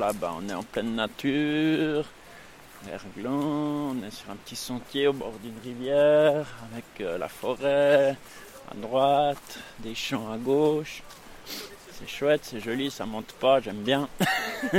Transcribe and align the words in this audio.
là, 0.00 0.12
bah, 0.14 0.32
on 0.34 0.48
est 0.48 0.54
en 0.54 0.62
pleine 0.62 0.94
nature, 0.94 2.06
blanc, 3.16 3.92
on 3.92 4.02
est 4.02 4.10
sur 4.10 4.30
un 4.30 4.36
petit 4.36 4.56
sentier 4.56 5.08
au 5.08 5.12
bord 5.12 5.34
d'une 5.42 5.58
rivière, 5.62 6.46
avec 6.72 6.86
euh, 7.02 7.18
la 7.18 7.28
forêt 7.28 8.16
à 8.70 8.74
droite, 8.74 9.58
des 9.80 9.94
champs 9.94 10.32
à 10.32 10.38
gauche. 10.38 11.02
C'est 11.44 12.08
chouette, 12.08 12.40
c'est 12.44 12.60
joli, 12.60 12.90
ça 12.90 13.04
monte 13.04 13.32
pas, 13.32 13.60
j'aime 13.60 13.82
bien. 13.82 14.08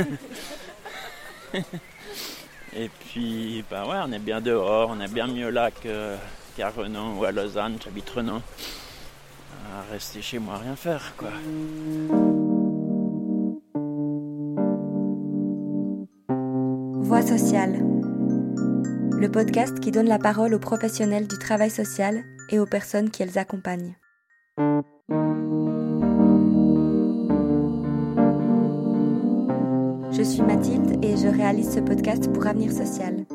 Et 2.74 2.88
puis, 2.88 3.64
bah 3.70 3.86
ouais, 3.86 3.98
on 4.04 4.10
est 4.10 4.18
bien 4.18 4.40
dehors, 4.40 4.90
on 4.90 5.00
est 5.00 5.12
bien 5.12 5.28
mieux 5.28 5.50
là 5.50 5.70
qu'à 5.70 6.70
Renan 6.70 7.14
ou 7.16 7.24
à 7.24 7.30
Lausanne, 7.30 7.78
j'habite 7.82 8.10
Renan. 8.10 8.42
Rester 9.90 10.20
chez 10.20 10.40
moi, 10.40 10.58
rien 10.58 10.74
faire, 10.74 11.12
quoi. 11.16 11.30
Le 19.20 19.28
podcast 19.30 19.78
qui 19.80 19.90
donne 19.90 20.08
la 20.08 20.18
parole 20.18 20.54
aux 20.54 20.58
professionnels 20.58 21.28
du 21.28 21.36
travail 21.36 21.68
social 21.68 22.24
et 22.48 22.58
aux 22.58 22.64
personnes 22.64 23.10
qui 23.10 23.22
les 23.22 23.36
accompagnent. 23.36 23.98
Je 30.10 30.22
suis 30.22 30.40
Mathilde 30.40 31.04
et 31.04 31.18
je 31.18 31.28
réalise 31.28 31.74
ce 31.74 31.80
podcast 31.80 32.32
pour 32.32 32.46
Avenir 32.46 32.72
Social. 32.72 33.26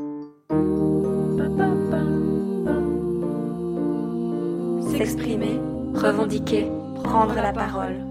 S'exprimer, 4.91 5.59
revendiquer, 5.93 6.67
prendre 7.03 7.35
la 7.35 7.53
parole. 7.53 8.06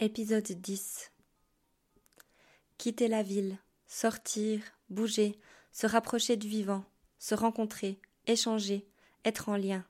Épisode 0.00 0.44
10 0.44 1.10
Quitter 2.76 3.08
la 3.08 3.24
ville, 3.24 3.58
sortir, 3.88 4.60
bouger, 4.90 5.40
se 5.72 5.88
rapprocher 5.88 6.36
du 6.36 6.46
vivant, 6.46 6.84
se 7.18 7.34
rencontrer, 7.34 7.98
échanger, 8.28 8.86
être 9.24 9.48
en 9.48 9.56
lien. 9.56 9.84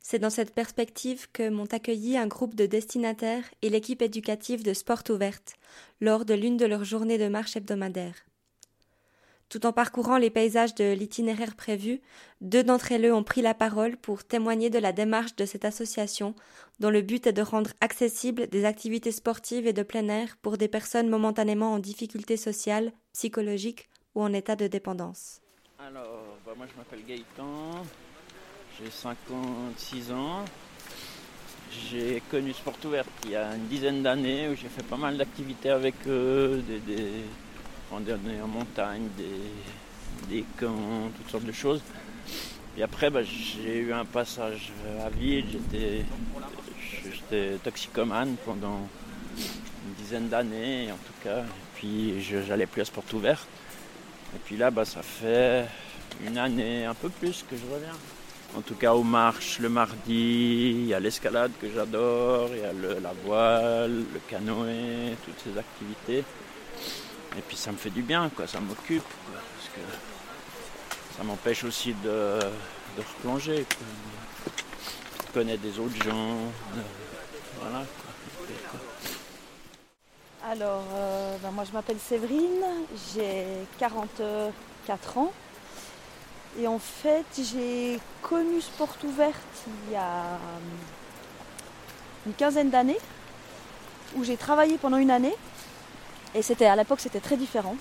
C'est 0.00 0.18
dans 0.18 0.30
cette 0.30 0.52
perspective 0.52 1.30
que 1.30 1.48
m'ont 1.48 1.66
accueilli 1.66 2.16
un 2.16 2.26
groupe 2.26 2.56
de 2.56 2.66
destinataires 2.66 3.48
et 3.62 3.70
l'équipe 3.70 4.02
éducative 4.02 4.64
de 4.64 4.74
Sport 4.74 5.04
Ouverte 5.10 5.54
lors 6.00 6.24
de 6.24 6.34
l'une 6.34 6.56
de 6.56 6.66
leurs 6.66 6.82
journées 6.82 7.18
de 7.18 7.28
marche 7.28 7.54
hebdomadaire. 7.54 8.16
Tout 9.54 9.66
en 9.66 9.72
parcourant 9.72 10.18
les 10.18 10.30
paysages 10.30 10.74
de 10.74 10.94
l'itinéraire 10.94 11.54
prévu, 11.54 12.00
deux 12.40 12.64
d'entre 12.64 12.92
eux 12.92 13.14
ont 13.14 13.22
pris 13.22 13.40
la 13.40 13.54
parole 13.54 13.96
pour 13.96 14.24
témoigner 14.24 14.68
de 14.68 14.80
la 14.80 14.90
démarche 14.90 15.36
de 15.36 15.44
cette 15.44 15.64
association 15.64 16.34
dont 16.80 16.90
le 16.90 17.02
but 17.02 17.28
est 17.28 17.32
de 17.32 17.40
rendre 17.40 17.70
accessibles 17.80 18.48
des 18.48 18.64
activités 18.64 19.12
sportives 19.12 19.68
et 19.68 19.72
de 19.72 19.84
plein 19.84 20.08
air 20.08 20.36
pour 20.42 20.58
des 20.58 20.66
personnes 20.66 21.08
momentanément 21.08 21.72
en 21.72 21.78
difficulté 21.78 22.36
sociale, 22.36 22.90
psychologique 23.12 23.88
ou 24.16 24.24
en 24.24 24.32
état 24.32 24.56
de 24.56 24.66
dépendance. 24.66 25.40
Alors, 25.78 26.36
bah, 26.44 26.54
moi 26.56 26.66
je 26.68 26.76
m'appelle 26.76 27.04
Gaëtan, 27.06 27.84
j'ai 28.76 28.90
56 28.90 30.10
ans. 30.10 30.44
J'ai 31.70 32.20
connu 32.28 32.52
Sport 32.52 32.78
Ouverte 32.84 33.08
il 33.24 33.30
y 33.30 33.36
a 33.36 33.54
une 33.54 33.68
dizaine 33.68 34.02
d'années 34.02 34.48
où 34.48 34.56
j'ai 34.56 34.68
fait 34.68 34.82
pas 34.82 34.96
mal 34.96 35.16
d'activités 35.16 35.70
avec 35.70 35.94
eux, 36.08 36.60
randonnées 37.90 38.40
en 38.42 38.48
montagne, 38.48 39.08
des, 39.16 40.34
des 40.36 40.44
camps, 40.58 41.10
toutes 41.16 41.30
sortes 41.30 41.44
de 41.44 41.52
choses. 41.52 41.80
Et 42.76 42.82
après, 42.82 43.10
bah, 43.10 43.22
j'ai 43.22 43.78
eu 43.78 43.92
un 43.92 44.04
passage 44.04 44.72
à 45.04 45.08
vide, 45.08 45.46
j'étais, 47.02 47.58
toxicomane 47.62 48.36
pendant 48.44 48.88
une 49.86 49.94
dizaine 50.02 50.28
d'années 50.28 50.90
en 50.90 50.96
tout 50.96 51.12
cas. 51.22 51.40
Et 51.40 51.44
puis 51.76 52.22
j'allais 52.22 52.66
plus 52.66 52.82
à 52.82 52.84
Sport 52.84 53.04
Ouverte. 53.12 53.46
Et 54.34 54.38
puis 54.44 54.56
là, 54.56 54.70
bah, 54.70 54.84
ça 54.84 55.02
fait 55.02 55.66
une 56.26 56.38
année, 56.38 56.84
un 56.84 56.94
peu 56.94 57.08
plus 57.08 57.44
que 57.48 57.56
je 57.56 57.72
reviens. 57.72 57.96
En 58.56 58.60
tout 58.60 58.74
cas, 58.74 58.94
aux 58.94 59.02
marches 59.02 59.58
le 59.58 59.68
mardi, 59.68 60.74
il 60.78 60.86
y 60.86 60.94
a 60.94 61.00
l'escalade 61.00 61.50
que 61.60 61.66
j'adore, 61.72 62.50
il 62.52 62.60
y 62.60 62.64
a 62.64 62.72
le- 62.72 63.00
la 63.00 63.12
voile, 63.24 63.92
le 64.12 64.20
canoë, 64.28 65.16
toutes 65.24 65.40
ces 65.44 65.58
activités. 65.58 66.24
Et 67.36 67.42
puis 67.42 67.56
ça 67.56 67.72
me 67.72 67.76
fait 67.76 67.90
du 67.90 68.02
bien, 68.02 68.30
quoi, 68.34 68.46
ça 68.46 68.60
m'occupe, 68.60 69.02
parce 69.32 69.68
que 69.74 69.80
ça 71.16 71.24
m'empêche 71.24 71.64
aussi 71.64 71.92
de, 71.94 72.38
de 72.96 73.02
replonger, 73.16 73.66
de 74.46 75.32
connaître 75.32 75.62
des 75.62 75.78
autres 75.78 76.02
gens, 76.04 76.34
de- 76.74 77.60
voilà. 77.60 77.84
quoi. 77.84 78.80
Alors, 80.46 80.84
euh, 80.94 81.36
ben, 81.42 81.50
moi 81.50 81.64
je 81.64 81.72
m'appelle 81.72 81.98
Séverine, 81.98 82.62
j'ai 83.14 83.44
44 83.78 85.18
ans. 85.18 85.32
Et 86.60 86.68
en 86.68 86.78
fait, 86.78 87.24
j'ai 87.36 87.98
connu 88.22 88.60
Sport 88.60 88.94
Ouverte 89.04 89.34
il 89.88 89.94
y 89.94 89.96
a 89.96 90.02
euh, 90.02 90.58
une 92.26 92.34
quinzaine 92.34 92.70
d'années, 92.70 92.98
où 94.14 94.22
j'ai 94.22 94.36
travaillé 94.36 94.78
pendant 94.78 94.98
une 94.98 95.10
année. 95.10 95.34
Et 96.34 96.42
c'était 96.42 96.66
à 96.66 96.76
l'époque, 96.76 97.00
c'était 97.00 97.20
très 97.20 97.36
différent. 97.36 97.76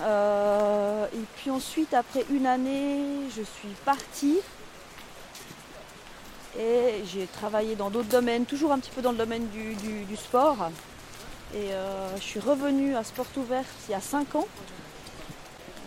Euh, 0.00 1.06
et 1.12 1.24
puis 1.36 1.50
ensuite, 1.50 1.94
après 1.94 2.24
une 2.30 2.46
année, 2.46 3.00
je 3.36 3.42
suis 3.42 3.74
partie. 3.84 4.38
Et 6.58 7.02
j'ai 7.12 7.26
travaillé 7.26 7.74
dans 7.74 7.90
d'autres 7.90 8.08
domaines, 8.08 8.46
toujours 8.46 8.72
un 8.72 8.78
petit 8.78 8.90
peu 8.90 9.02
dans 9.02 9.12
le 9.12 9.18
domaine 9.18 9.48
du, 9.48 10.16
sport. 10.16 10.70
Et 11.54 11.72
euh, 11.72 12.16
je 12.16 12.22
suis 12.22 12.40
revenue 12.40 12.96
à 12.96 13.04
Sport 13.04 13.26
Ouverte 13.36 13.66
il 13.88 13.92
y 13.92 13.94
a 13.94 14.00
5 14.00 14.36
ans. 14.36 14.48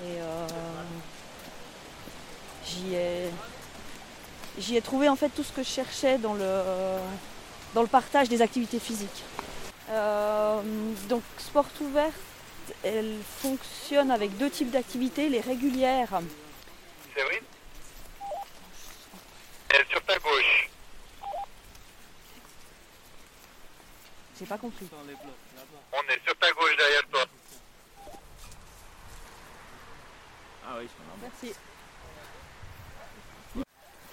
Et 0.06 0.22
euh, 0.22 0.48
j'y 2.66 2.96
ai, 2.96 3.30
j'y 4.60 4.78
ai 4.78 4.82
trouvé 4.82 5.10
en 5.10 5.16
fait 5.16 5.30
tout 5.30 5.44
ce 5.44 5.52
que 5.52 5.64
je 5.64 5.70
cherchais 5.70 6.18
dans 6.18 6.34
le, 6.34 6.62
dans 7.74 7.82
le 7.82 7.88
partage 7.88 8.30
des 8.30 8.42
activités 8.42 8.80
physiques. 8.80 9.24
Euh, 9.90 10.62
donc 11.08 11.24
Sport 11.38 11.70
Ouverte, 11.82 12.14
elle 12.84 13.18
fonctionne 13.40 14.12
avec 14.12 14.36
deux 14.38 14.50
types 14.50 14.72
d'activités, 14.72 15.30
les 15.30 15.40
régulières 15.40 16.20
Séverine 17.16 17.44
Elle 19.70 19.82
est 19.82 19.90
sur 19.90 20.04
ta 20.04 20.18
gauche. 20.20 20.70
J'ai 24.38 24.46
pas 24.46 24.58
compris. 24.58 24.88
On 24.94 26.12
est 26.12 26.24
sur 26.26 26.38
ta 26.38 26.52
gauche 26.52 26.78
derrière 26.78 27.08
toi. 27.08 27.26
Ah 30.66 30.76
oui. 30.80 30.88
Merci. 31.22 31.56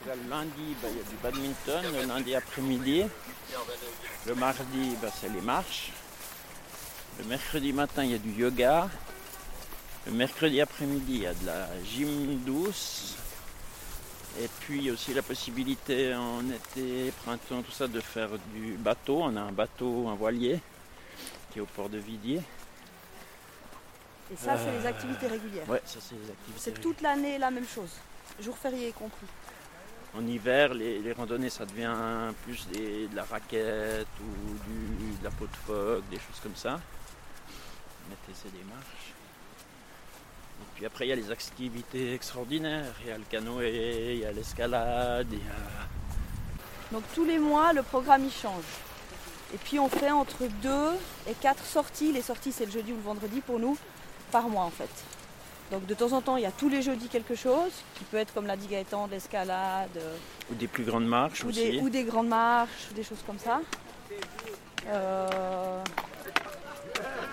Le 0.07 0.29
lundi, 0.29 0.77
bah, 0.83 0.89
il 0.91 0.99
y 0.99 1.01
a 1.01 1.05
du 1.05 1.17
badminton, 1.23 1.85
le 1.95 2.07
lundi 2.07 2.35
après-midi. 2.35 3.05
Le 4.27 4.35
mardi, 4.35 4.97
bah, 5.01 5.09
c'est 5.19 5.31
les 5.31 5.41
marches. 5.41 5.93
Le 7.19 7.25
mercredi 7.25 7.73
matin, 7.73 8.05
il 8.05 8.11
y 8.11 8.15
a 8.15 8.19
du 8.19 8.33
yoga. 8.33 8.91
Le 10.07 10.13
mercredi 10.13 10.61
après-midi, 10.61 11.15
il 11.15 11.23
y 11.23 11.27
a 11.27 11.33
de 11.33 11.47
la 11.47 11.69
gym 11.85 12.39
douce. 12.45 13.17
Et 14.41 14.49
puis 14.61 14.79
il 14.79 14.85
y 14.87 14.91
a 14.91 14.93
aussi 14.93 15.15
la 15.15 15.23
possibilité 15.23 16.15
en 16.15 16.43
été, 16.51 17.13
printemps, 17.25 17.63
tout 17.63 17.71
ça, 17.71 17.87
de 17.87 18.01
faire 18.01 18.31
du 18.53 18.73
bateau. 18.73 19.21
On 19.23 19.37
a 19.37 19.41
un 19.41 19.53
bateau, 19.53 20.09
un 20.09 20.17
voilier 20.17 20.61
qui 21.51 21.61
est 21.61 21.63
au 21.63 21.67
port 21.67 21.89
de 21.89 21.99
Vidier. 21.99 22.43
Et 24.33 24.37
ça, 24.37 24.59
c'est 24.59 24.79
les 24.79 24.87
activités 24.87 25.29
régulières. 25.29 25.69
Ouais, 25.69 25.81
ça 25.87 25.99
c'est 26.01 26.17
les 26.17 26.31
activités. 26.31 26.59
C'est 26.59 26.81
toute 26.81 27.01
l'année 27.01 27.39
la 27.39 27.51
même 27.51 27.67
chose, 27.67 27.91
jour 28.41 28.59
férié 28.59 28.93
compris. 28.93 29.27
En 30.17 30.27
hiver, 30.27 30.75
les, 30.75 31.13
randonnées, 31.13 31.51
ça 31.51 31.67
devient 31.67 32.33
plus 32.45 32.69
de 32.69 33.15
la 33.17 33.25
raquette 33.25 34.07
ou 34.21 34.53
du- 34.69 35.17
de 35.19 35.25
la 35.25 35.31
peau 35.31 35.47
de 35.47 35.57
phoque, 35.67 36.09
des 36.09 36.17
choses 36.19 36.41
comme 36.43 36.55
ça. 36.55 36.81
L'été, 38.09 38.33
c'est 38.33 38.53
des 38.53 38.65
marches. 38.65 39.13
Et 40.61 40.67
puis 40.77 40.87
après, 40.87 41.07
il 41.07 41.09
y 41.09 41.13
a 41.13 41.17
les 41.17 41.31
activités 41.33 42.15
extraordinaires. 42.15 42.95
Il 43.03 43.09
y 43.09 43.11
a 43.11 43.19
le 43.19 43.25
canoë, 43.29 44.15
il 44.15 44.21
y 44.21 44.25
a 44.25 44.31
l'escalade, 44.33 45.27
il 45.33 45.39
y 45.39 45.43
a... 45.43 46.93
Donc 46.93 47.03
tous 47.15 47.25
les 47.25 47.39
mois, 47.39 47.73
le 47.73 47.83
programme 47.83 48.25
il 48.25 48.33
change. 48.33 48.65
Et 49.53 49.59
puis 49.59 49.81
on 49.81 49.89
fait 49.89 50.13
entre 50.13 50.47
deux 50.63 50.91
et 51.29 51.35
quatre 51.35 51.65
sorties. 51.65 52.13
Les 52.13 52.23
sorties, 52.23 52.53
c'est 52.53 52.67
le 52.67 52.73
jeudi 52.73 52.93
ou 52.93 52.97
le 52.97 53.03
vendredi 53.03 53.41
pour 53.41 53.59
nous, 53.59 53.77
par 54.31 54.49
mois 54.49 54.65
en 54.65 54.71
fait. 54.71 54.91
Donc 55.73 55.87
de 55.87 55.95
temps 55.95 56.13
en 56.13 56.21
temps, 56.21 56.37
il 56.37 56.43
y 56.43 56.47
a 56.47 56.53
tous 56.53 56.69
les 56.69 56.83
jeudis 56.83 57.09
quelque 57.09 57.35
chose, 57.35 57.73
qui 57.95 58.05
peut 58.05 58.19
être 58.19 58.33
comme 58.35 58.47
l'a 58.47 58.57
dit 58.57 58.67
Gaëtan, 58.67 59.07
de 59.07 59.13
l'escalade, 59.13 59.89
euh, 59.97 60.17
ou 60.51 60.55
des 60.55 60.69
plus 60.69 60.85
grandes 60.85 61.07
marches 61.07 61.43
ou, 61.45 61.49
aussi. 61.49 61.73
des, 61.73 61.79
ou 61.79 61.89
des 61.89 62.05
grandes 62.05 62.29
marches, 62.29 62.89
ou 62.91 62.95
des 62.95 63.03
choses 63.03 63.23
comme 63.27 63.39
ça. 63.39 63.61
Euh, 64.89 65.83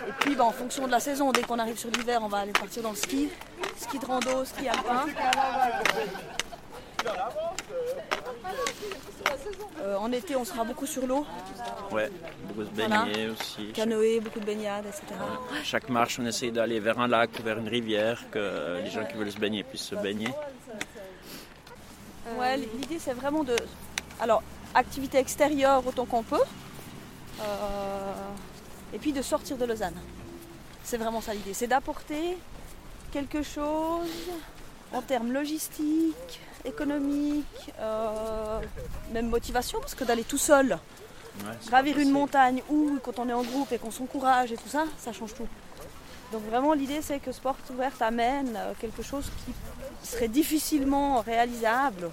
Et 0.07 0.11
puis 0.21 0.35
bah, 0.35 0.45
en 0.45 0.51
fonction 0.51 0.87
de 0.87 0.91
la 0.91 0.99
saison, 0.99 1.31
dès 1.31 1.41
qu'on 1.41 1.59
arrive 1.59 1.77
sur 1.77 1.91
l'hiver, 1.91 2.21
on 2.23 2.27
va 2.29 2.39
aller 2.39 2.53
partir 2.53 2.81
dans 2.81 2.91
le 2.91 2.95
ski. 2.95 3.29
Ski 3.77 3.99
de 3.99 4.05
rando, 4.05 4.45
ski 4.45 4.67
alpin. 4.69 5.05
Euh, 9.81 9.95
en 9.97 10.11
été, 10.11 10.35
on 10.35 10.45
sera 10.45 10.63
beaucoup 10.63 10.85
sur 10.85 11.05
l'eau, 11.07 11.25
Ouais, 11.91 12.09
beaucoup 12.47 12.63
se 12.63 12.69
Voilà. 12.75 13.03
baigner 13.05 13.29
aussi. 13.29 13.71
canoë, 13.73 14.19
beaucoup 14.19 14.39
de 14.39 14.45
baignade, 14.45 14.85
etc. 14.85 15.03
Chaque 15.63 15.89
marche, 15.89 16.19
on 16.19 16.25
essaye 16.25 16.51
d'aller 16.51 16.79
vers 16.79 16.99
un 16.99 17.07
lac 17.07 17.31
ou 17.39 17.43
vers 17.43 17.57
une 17.57 17.67
rivière, 17.67 18.23
que 18.31 18.79
les 18.83 18.89
gens 18.89 19.03
qui 19.05 19.15
veulent 19.17 19.31
se 19.31 19.39
baigner 19.39 19.63
puissent 19.63 19.81
se 19.87 19.95
baigner. 19.95 20.29
Ouais, 22.37 22.57
l'idée 22.57 22.99
c'est 22.99 23.13
vraiment 23.13 23.43
de. 23.43 23.55
Alors, 24.19 24.43
activité 24.75 25.17
extérieure 25.17 25.85
autant 25.85 26.05
qu'on 26.05 26.23
peut. 26.23 26.39
euh, 27.41 28.13
et 28.93 28.99
puis 28.99 29.13
de 29.13 29.21
sortir 29.21 29.57
de 29.57 29.65
Lausanne. 29.65 29.95
C'est 30.83 30.97
vraiment 30.97 31.21
ça 31.21 31.33
l'idée. 31.33 31.53
C'est 31.53 31.67
d'apporter 31.67 32.37
quelque 33.11 33.41
chose 33.41 34.09
en 34.93 35.01
termes 35.01 35.31
logistiques, 35.31 36.39
économiques, 36.65 37.71
euh, 37.79 38.59
même 39.13 39.27
motivation, 39.29 39.79
parce 39.79 39.95
que 39.95 40.03
d'aller 40.03 40.23
tout 40.23 40.37
seul, 40.37 40.77
Ouais, 41.45 41.55
gravir 41.67 41.97
une 41.97 42.11
montagne 42.11 42.61
ou 42.69 42.99
quand 43.01 43.17
on 43.17 43.29
est 43.29 43.33
en 43.33 43.41
groupe 43.41 43.71
et 43.71 43.77
qu'on 43.77 43.89
s'encourage 43.89 44.51
et 44.51 44.57
tout 44.57 44.67
ça, 44.67 44.83
ça 44.99 45.13
change 45.13 45.33
tout. 45.33 45.47
Donc 46.33 46.43
vraiment 46.49 46.73
l'idée 46.73 47.01
c'est 47.01 47.19
que 47.19 47.31
Sport 47.31 47.55
Ouverte 47.69 48.01
amène 48.01 48.53
euh, 48.57 48.73
quelque 48.79 49.01
chose 49.01 49.31
qui 49.45 49.53
serait 50.09 50.27
difficilement 50.27 51.21
réalisable. 51.21 52.09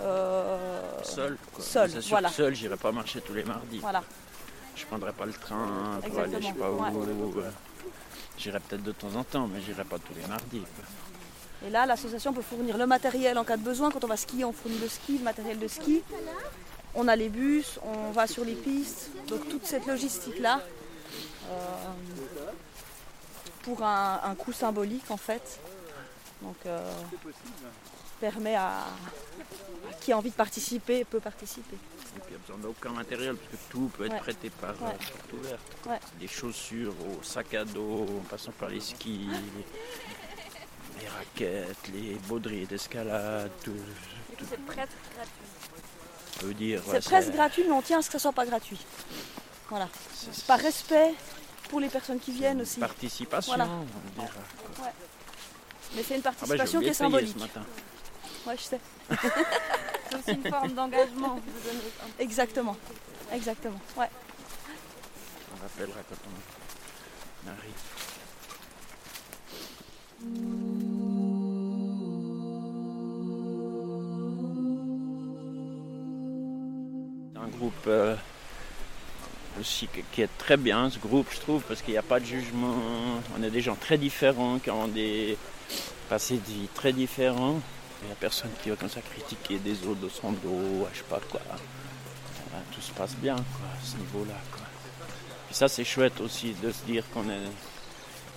euh, 0.00 0.80
Seul, 1.02 1.36
quoi. 1.52 1.64
Seul, 1.64 1.90
voilà. 2.08 2.28
seul, 2.28 2.54
j'irai 2.54 2.76
pas 2.76 2.92
marcher 2.92 3.20
tous 3.20 3.34
les 3.34 3.42
mardis. 3.42 3.78
Voilà. 3.80 4.04
Je 4.76 4.86
prendrai 4.86 5.12
pas 5.12 5.26
le 5.26 5.32
train 5.32 5.98
pour 6.08 6.18
aller 6.20 6.40
je 6.40 6.46
sais 6.46 6.52
pas 6.52 6.70
où. 6.70 6.80
euh, 6.84 7.50
J'irai 8.38 8.60
peut-être 8.60 8.84
de 8.84 8.92
temps 8.92 9.14
en 9.16 9.24
temps, 9.24 9.48
mais 9.48 9.60
j'irai 9.60 9.82
pas 9.84 9.98
tous 9.98 10.14
les 10.14 10.26
mardis. 10.28 10.60
quoi. 10.60 10.84
Et 11.66 11.70
là 11.70 11.86
l'association 11.86 12.32
peut 12.32 12.42
fournir 12.42 12.76
le 12.78 12.86
matériel 12.86 13.36
en 13.38 13.44
cas 13.44 13.56
de 13.56 13.62
besoin. 13.62 13.90
Quand 13.90 14.04
on 14.04 14.08
va 14.08 14.16
skier, 14.16 14.44
on 14.44 14.52
fournit 14.52 14.78
le 14.78 14.88
ski, 14.88 15.18
le 15.18 15.24
matériel 15.24 15.58
de 15.58 15.68
ski. 15.68 16.02
On 16.94 17.06
a 17.08 17.16
les 17.16 17.28
bus, 17.28 17.78
on 17.84 18.10
va 18.12 18.26
sur 18.26 18.44
les 18.44 18.54
pistes. 18.54 19.10
Donc 19.28 19.48
toute 19.48 19.66
cette 19.66 19.86
logistique 19.86 20.38
là. 20.38 20.60
pour 23.62 23.82
un, 23.82 24.20
un 24.24 24.34
coût 24.34 24.52
symbolique 24.52 25.10
en 25.10 25.16
fait. 25.16 25.60
Donc 26.42 26.56
euh, 26.66 26.80
permet 28.20 28.54
à, 28.54 28.68
à 28.78 29.94
qui 30.00 30.12
a 30.12 30.18
envie 30.18 30.30
de 30.30 30.36
participer 30.36 31.04
peut 31.04 31.20
participer. 31.20 31.76
Et 32.16 32.20
puis 32.20 32.30
il 32.30 32.30
n'y 32.30 32.36
a 32.36 32.38
besoin 32.46 32.58
d'aucun 32.58 32.90
matériel, 32.90 33.36
parce 33.36 33.50
que 33.52 33.70
tout 33.70 33.90
peut 33.96 34.06
être 34.06 34.12
Ouais. 34.12 34.18
prêté 34.18 34.50
par 34.50 34.70
Ouais. 34.70 34.88
euh, 34.88 34.90
Porte 35.12 35.32
Ouverte. 35.34 35.60
Ouais. 35.86 35.98
Des 36.20 36.28
chaussures 36.28 36.94
au 37.06 37.22
sac 37.22 37.52
à 37.54 37.64
dos, 37.64 38.06
en 38.18 38.22
passant 38.28 38.52
par 38.52 38.70
les 38.70 38.80
skis, 38.80 39.28
raquettes, 41.18 41.88
les 41.92 42.14
baudriers 42.28 42.66
d'escalade, 42.66 43.50
tout. 43.64 43.72
tout 44.36 44.44
C'est 44.48 44.64
presque 44.64 44.90
gratuit. 45.14 46.40
peut 46.40 46.54
dire. 46.54 46.80
C'est 46.86 46.92
ouais, 46.92 47.00
presque 47.00 47.30
gratuit, 47.32 47.64
mais 47.66 47.72
on 47.72 47.82
tient 47.82 47.98
à 47.98 48.02
ce 48.02 48.08
que 48.08 48.12
ça 48.14 48.18
soit 48.20 48.32
pas 48.32 48.46
gratuit. 48.46 48.78
Voilà. 49.68 49.88
c'est- 50.14 50.46
Par 50.46 50.58
respect 50.58 51.14
pour 51.68 51.80
les 51.80 51.88
personnes 51.88 52.18
qui 52.20 52.32
viennent 52.32 52.62
aussi. 52.62 52.80
Participation, 52.80 53.54
Voilà. 53.54 53.68
on 53.70 54.20
dira. 54.20 54.32
Mais 55.94 56.02
c'est 56.02 56.14
une 56.16 56.22
Ah 56.24 56.30
bah, 56.30 56.34
participation 56.36 56.80
qui 56.80 56.86
est 56.86 56.88
payer 56.88 56.94
ce 56.94 56.98
symbolique. 56.98 57.36
matin. 57.38 57.64
Ouais, 58.46 58.56
je 58.56 58.62
sais. 58.62 58.80
C'est 60.10 60.16
aussi 60.16 60.30
une 60.42 60.48
forme 60.50 60.72
d'engagement. 60.72 61.38
Exactement. 62.18 62.76
Exactement. 63.32 63.78
Ouais. 63.96 64.08
On 65.54 65.62
rappellera 65.62 66.00
quand 66.08 66.16
on 67.44 67.48
arrive. 67.50 67.74
Groupe 77.58 77.86
euh, 77.86 78.14
aussi 79.60 79.88
qui 80.12 80.22
est 80.22 80.38
très 80.38 80.56
bien, 80.56 80.90
ce 80.90 80.98
groupe, 80.98 81.26
je 81.32 81.40
trouve, 81.40 81.62
parce 81.62 81.82
qu'il 81.82 81.92
n'y 81.92 81.98
a 81.98 82.02
pas 82.02 82.20
de 82.20 82.24
jugement. 82.24 82.74
On 83.38 83.42
est 83.42 83.50
des 83.50 83.60
gens 83.60 83.74
très 83.74 83.98
différents, 83.98 84.58
qui 84.58 84.70
ont 84.70 84.88
des 84.88 85.36
passés 86.08 86.36
de 86.36 86.46
vie 86.46 86.68
très 86.74 86.92
différents. 86.92 87.60
Il 88.02 88.06
n'y 88.06 88.12
a 88.12 88.16
personne 88.16 88.50
qui 88.62 88.70
va 88.70 88.76
comme 88.76 88.88
ça 88.88 89.00
critiquer 89.00 89.58
des 89.58 89.84
autres 89.86 90.00
de 90.00 90.08
son 90.08 90.32
dos, 90.32 90.86
je 90.92 90.98
sais 90.98 91.04
pas 91.04 91.20
quoi. 91.30 91.40
Voilà, 91.46 92.64
tout 92.72 92.80
se 92.80 92.92
passe 92.92 93.14
bien, 93.16 93.34
quoi, 93.34 93.68
à 93.74 93.84
ce 93.84 93.96
niveau-là, 93.96 94.38
quoi. 94.52 94.66
Puis 95.46 95.56
ça, 95.56 95.66
c'est 95.66 95.84
chouette 95.84 96.20
aussi 96.20 96.54
de 96.62 96.70
se 96.70 96.84
dire 96.84 97.02
qu'on 97.12 97.24
est. 97.28 97.48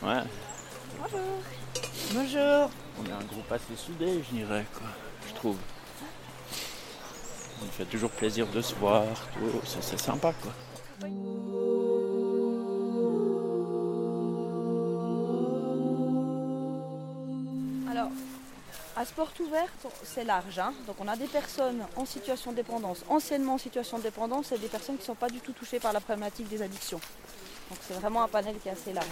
Ouais. 0.02 0.24
Bonjour. 2.14 2.70
On 3.00 3.06
est 3.06 3.12
un 3.12 3.26
groupe 3.32 3.52
assez 3.52 3.76
soudé, 3.76 4.24
je 4.30 4.36
dirais, 4.38 4.66
quoi. 4.74 4.88
Je 5.28 5.34
trouve. 5.36 5.58
On 7.64 7.72
fait 7.72 7.86
toujours 7.86 8.10
plaisir 8.12 8.48
de 8.48 8.62
se 8.62 8.74
voir, 8.76 9.04
tout. 9.34 9.62
C'est, 9.66 10.00
sympa, 10.00 10.34
quoi. 10.42 10.52
Alors, 17.90 18.10
à 18.96 19.06
sport 19.06 19.32
ouverte, 19.40 19.88
c'est 20.04 20.24
large. 20.24 20.60
hein. 20.60 20.74
Donc, 20.88 20.96
on 21.00 21.08
a 21.08 21.16
des 21.16 21.28
personnes 21.28 21.86
en 21.96 22.06
situation 22.06 22.52
de 22.52 22.58
dépendance, 22.58 23.04
anciennement 23.10 23.56
en 23.56 23.58
situation 23.58 23.98
de 23.98 24.04
dépendance, 24.04 24.52
et 24.52 24.58
des 24.58 24.68
personnes 24.68 24.96
qui 24.96 25.02
ne 25.04 25.08
sont 25.08 25.16
pas 25.16 25.30
du 25.30 25.40
tout 25.40 25.54
touchées 25.54 25.80
par 25.80 25.94
la 25.94 26.00
problématique 26.00 26.50
des 26.50 26.62
addictions. 26.62 27.00
Donc, 27.70 27.80
c'est 27.88 27.94
vraiment 27.94 28.24
un 28.24 28.28
panel 28.28 28.56
qui 28.62 28.70
est 28.70 28.72
assez 28.72 28.94
large. 28.94 29.06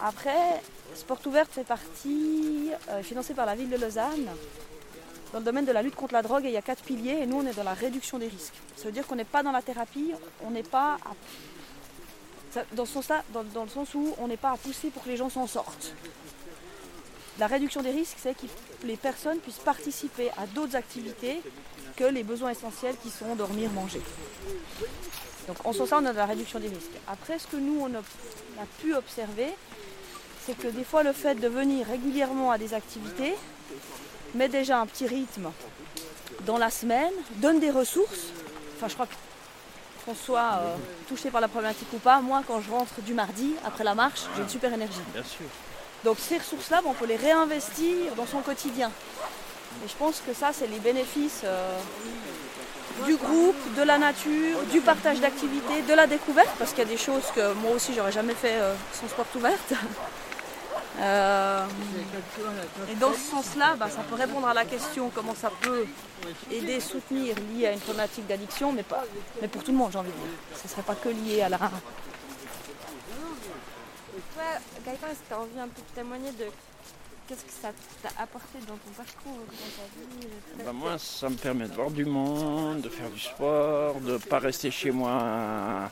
Après, 0.00 0.62
Sport 0.94 1.20
ouverte 1.26 1.52
fait 1.52 1.64
partie, 1.64 2.70
euh, 2.90 3.02
financé 3.02 3.34
par 3.34 3.46
la 3.46 3.54
ville 3.54 3.68
de 3.68 3.76
Lausanne, 3.76 4.28
dans 5.32 5.38
le 5.38 5.44
domaine 5.44 5.64
de 5.64 5.72
la 5.72 5.82
lutte 5.82 5.94
contre 5.94 6.14
la 6.14 6.22
drogue. 6.22 6.44
Il 6.44 6.50
y 6.50 6.56
a 6.56 6.62
quatre 6.62 6.82
piliers, 6.82 7.18
et 7.22 7.26
nous, 7.26 7.36
on 7.38 7.46
est 7.46 7.54
dans 7.54 7.64
la 7.64 7.74
réduction 7.74 8.18
des 8.18 8.28
risques. 8.28 8.54
Ça 8.76 8.84
veut 8.84 8.92
dire 8.92 9.06
qu'on 9.06 9.16
n'est 9.16 9.24
pas 9.24 9.42
dans 9.42 9.52
la 9.52 9.62
thérapie, 9.62 10.12
on 10.44 10.50
n'est 10.50 10.62
pas 10.62 10.94
à 11.04 11.14
dans, 12.74 12.86
dans, 13.54 13.62
le 13.62 13.68
sens 13.68 13.94
où 13.94 14.14
on 14.18 14.26
n'est 14.26 14.36
pas 14.36 14.52
à 14.52 14.56
pousser 14.56 14.88
pour 14.88 15.04
que 15.04 15.08
les 15.08 15.16
gens 15.16 15.28
s'en 15.28 15.46
sortent. 15.46 15.94
La 17.38 17.46
réduction 17.46 17.82
des 17.82 17.90
risques, 17.90 18.16
c'est 18.20 18.34
que 18.34 18.46
les 18.84 18.96
personnes 18.96 19.38
puissent 19.38 19.58
participer 19.58 20.30
à 20.30 20.46
d'autres 20.46 20.74
activités 20.74 21.40
que 21.96 22.04
les 22.04 22.22
besoins 22.22 22.50
essentiels 22.50 22.96
qui 23.02 23.10
sont 23.10 23.34
dormir, 23.36 23.70
manger. 23.70 24.00
Donc 25.46 25.64
en 25.64 25.72
ce 25.72 25.78
sens-là, 25.78 25.98
on 26.02 26.06
a 26.06 26.12
de 26.12 26.16
la 26.16 26.26
réduction 26.26 26.58
des 26.58 26.68
risques. 26.68 26.96
Après, 27.06 27.38
ce 27.38 27.46
que 27.46 27.56
nous, 27.56 27.80
on 27.80 27.94
a 27.94 28.66
pu 28.80 28.94
observer, 28.94 29.48
c'est 30.44 30.56
que 30.56 30.68
des 30.68 30.84
fois, 30.84 31.02
le 31.02 31.12
fait 31.12 31.36
de 31.36 31.48
venir 31.48 31.86
régulièrement 31.86 32.50
à 32.50 32.58
des 32.58 32.74
activités 32.74 33.34
met 34.34 34.48
déjà 34.48 34.78
un 34.78 34.86
petit 34.86 35.06
rythme 35.06 35.50
dans 36.46 36.58
la 36.58 36.70
semaine, 36.70 37.12
donne 37.36 37.60
des 37.60 37.70
ressources. 37.70 38.32
Enfin, 38.76 38.88
je 38.88 38.94
crois 38.94 39.06
que 39.06 39.14
qu'on 40.08 40.14
soit 40.14 40.60
euh, 40.62 40.74
touché 41.06 41.30
par 41.30 41.40
la 41.40 41.48
problématique 41.48 41.88
ou 41.92 41.98
pas, 41.98 42.20
moi, 42.20 42.42
quand 42.46 42.62
je 42.62 42.70
rentre 42.70 43.00
du 43.02 43.12
mardi, 43.12 43.54
après 43.66 43.84
la 43.84 43.94
marche, 43.94 44.22
j'ai 44.34 44.42
une 44.42 44.48
super 44.48 44.72
énergie. 44.72 45.00
Bien 45.12 45.22
sûr. 45.22 45.46
Donc 46.04 46.16
ces 46.18 46.38
ressources-là, 46.38 46.80
on 46.86 46.94
peut 46.94 47.06
les 47.06 47.16
réinvestir 47.16 48.14
dans 48.16 48.26
son 48.26 48.40
quotidien. 48.40 48.90
Et 49.84 49.88
je 49.88 49.94
pense 49.96 50.22
que 50.26 50.32
ça, 50.32 50.50
c'est 50.52 50.66
les 50.66 50.78
bénéfices 50.78 51.42
euh, 51.44 51.78
du 53.04 53.16
groupe, 53.16 53.74
de 53.76 53.82
la 53.82 53.98
nature, 53.98 54.62
du 54.72 54.80
partage 54.80 55.20
d'activités, 55.20 55.82
de 55.82 55.94
la 55.94 56.06
découverte, 56.06 56.50
parce 56.58 56.70
qu'il 56.70 56.80
y 56.84 56.86
a 56.86 56.90
des 56.90 56.96
choses 56.96 57.24
que 57.34 57.52
moi 57.54 57.72
aussi, 57.72 57.92
j'aurais 57.94 58.12
jamais 58.12 58.34
fait 58.34 58.54
euh, 58.54 58.74
sans 58.92 59.08
sport 59.08 59.26
ouverte. 59.34 59.74
Euh, 61.00 61.64
et 62.90 62.94
dans 62.96 63.12
ce 63.12 63.30
sens-là, 63.30 63.76
ben, 63.78 63.88
ça 63.88 64.02
peut 64.02 64.16
répondre 64.16 64.48
à 64.48 64.54
la 64.54 64.64
question 64.64 65.10
comment 65.14 65.34
ça 65.34 65.52
peut 65.60 65.86
aider, 66.50 66.80
soutenir 66.80 67.36
lié 67.52 67.68
à 67.68 67.72
une 67.72 67.78
problématique 67.78 68.26
d'addiction, 68.26 68.72
mais, 68.72 68.82
pas, 68.82 69.04
mais 69.40 69.46
pour 69.46 69.62
tout 69.62 69.70
le 69.70 69.78
monde, 69.78 69.92
j'ai 69.92 69.98
envie 69.98 70.10
de 70.10 70.16
dire. 70.16 70.26
Ce 70.56 70.64
ne 70.64 70.68
serait 70.68 70.82
pas 70.82 70.96
que 70.96 71.08
lié 71.08 71.42
à 71.42 71.48
la, 71.48 71.58
Toi, 71.58 71.68
Gaëtan, 74.84 75.06
est-ce 75.06 75.20
que 75.20 75.28
tu 75.28 75.34
as 75.34 75.38
envie 75.40 75.60
un 75.60 75.68
peu 75.68 75.80
de 75.80 75.94
témoigner 75.94 76.32
de 76.32 76.46
qu'est-ce 77.28 77.44
que 77.44 77.52
ça 77.52 77.68
t'a 78.02 78.22
apporté 78.22 78.58
dans 78.66 78.76
ton 78.76 78.90
parcours, 78.96 79.38
dans 79.46 79.70
ta 79.76 79.84
vie 80.00 80.64
Bah, 80.64 80.72
moi, 80.72 80.98
ça 80.98 81.28
me 81.28 81.36
permet 81.36 81.68
de 81.68 81.74
voir 81.74 81.90
du 81.90 82.04
monde, 82.06 82.80
de 82.80 82.88
faire 82.88 83.10
du 83.10 83.20
sport, 83.20 84.00
de 84.00 84.14
ne 84.14 84.18
pas 84.18 84.40
rester 84.40 84.72
chez 84.72 84.90
moi 84.90 85.90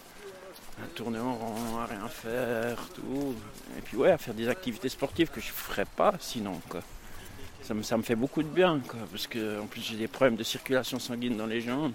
à, 0.82 0.86
tourner 0.94 1.18
en 1.18 1.34
rond, 1.34 1.78
à 1.78 1.86
rien 1.86 2.08
faire, 2.08 2.78
tout. 2.94 3.34
Et 3.78 3.80
puis 3.82 3.96
ouais, 3.96 4.10
à 4.10 4.18
faire 4.18 4.34
des 4.34 4.48
activités 4.48 4.88
sportives 4.88 5.28
que 5.28 5.40
je 5.40 5.48
ne 5.48 5.52
ferais 5.52 5.84
pas 5.84 6.14
sinon. 6.20 6.60
Quoi. 6.68 6.80
Ça, 7.62 7.74
me, 7.74 7.82
ça 7.82 7.96
me 7.96 8.02
fait 8.02 8.14
beaucoup 8.14 8.42
de 8.42 8.48
bien, 8.48 8.80
quoi, 8.86 9.00
parce 9.10 9.26
que 9.26 9.60
en 9.60 9.66
plus 9.66 9.80
j'ai 9.80 9.96
des 9.96 10.08
problèmes 10.08 10.36
de 10.36 10.44
circulation 10.44 10.98
sanguine 10.98 11.36
dans 11.36 11.46
les 11.46 11.60
jambes. 11.60 11.92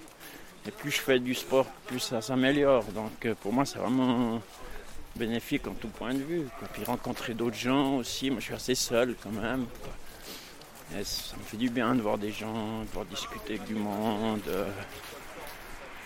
Et 0.67 0.71
plus 0.71 0.91
je 0.91 1.01
fais 1.01 1.19
du 1.19 1.33
sport, 1.33 1.65
plus 1.87 1.99
ça 1.99 2.21
s'améliore. 2.21 2.83
Donc 2.93 3.25
euh, 3.25 3.33
pour 3.41 3.53
moi, 3.53 3.65
c'est 3.65 3.79
vraiment 3.79 4.41
bénéfique 5.15 5.67
en 5.67 5.73
tout 5.73 5.87
point 5.87 6.13
de 6.13 6.19
vue. 6.19 6.43
Quoi. 6.59 6.67
Puis 6.73 6.83
rencontrer 6.83 7.33
d'autres 7.33 7.57
gens 7.57 7.97
aussi, 7.97 8.29
moi 8.29 8.39
je 8.39 8.45
suis 8.45 8.53
assez 8.53 8.75
seul 8.75 9.15
quand 9.21 9.31
même. 9.31 9.65
Et 10.99 11.03
ça 11.03 11.37
me 11.37 11.43
fait 11.43 11.57
du 11.57 11.69
bien 11.69 11.95
de 11.95 12.01
voir 12.01 12.17
des 12.17 12.31
gens, 12.31 12.81
de 12.81 12.85
pouvoir 12.85 13.05
discuter 13.05 13.55
avec 13.55 13.65
du 13.65 13.75
monde. 13.75 14.41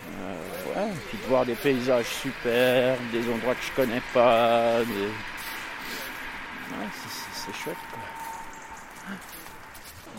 Euh, 0.07 0.87
ouais, 0.87 0.93
puis 1.09 1.17
de 1.17 1.27
voir 1.27 1.45
des 1.45 1.55
paysages 1.55 2.05
super, 2.05 2.97
des 3.11 3.29
endroits 3.31 3.55
que 3.55 3.63
je 3.65 3.71
connais 3.75 4.01
pas. 4.13 4.79
Ouais, 4.79 4.85
c'est 7.33 7.55
chouette 7.55 7.75
quoi. 7.91 7.99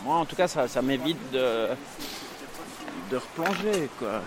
Moi 0.04 0.16
en 0.16 0.24
tout 0.24 0.36
cas 0.36 0.48
ça, 0.48 0.68
ça 0.68 0.82
m'évite 0.82 1.30
de, 1.32 1.68
de 3.10 3.16
replonger, 3.16 3.88
quoi, 3.98 4.22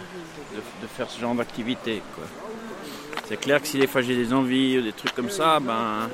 de, 0.53 0.57
de 0.81 0.87
faire 0.87 1.09
ce 1.09 1.19
genre 1.19 1.35
d'activité, 1.35 2.01
quoi. 2.15 2.25
C'est 3.27 3.37
clair 3.37 3.61
que 3.61 3.67
si 3.67 3.77
des 3.77 3.87
fois 3.87 4.01
j'ai 4.01 4.15
des 4.15 4.33
envies 4.33 4.79
ou 4.79 4.81
des 4.81 4.93
trucs 4.93 5.13
comme 5.13 5.29
ça, 5.29 5.59
ben, 5.59 6.09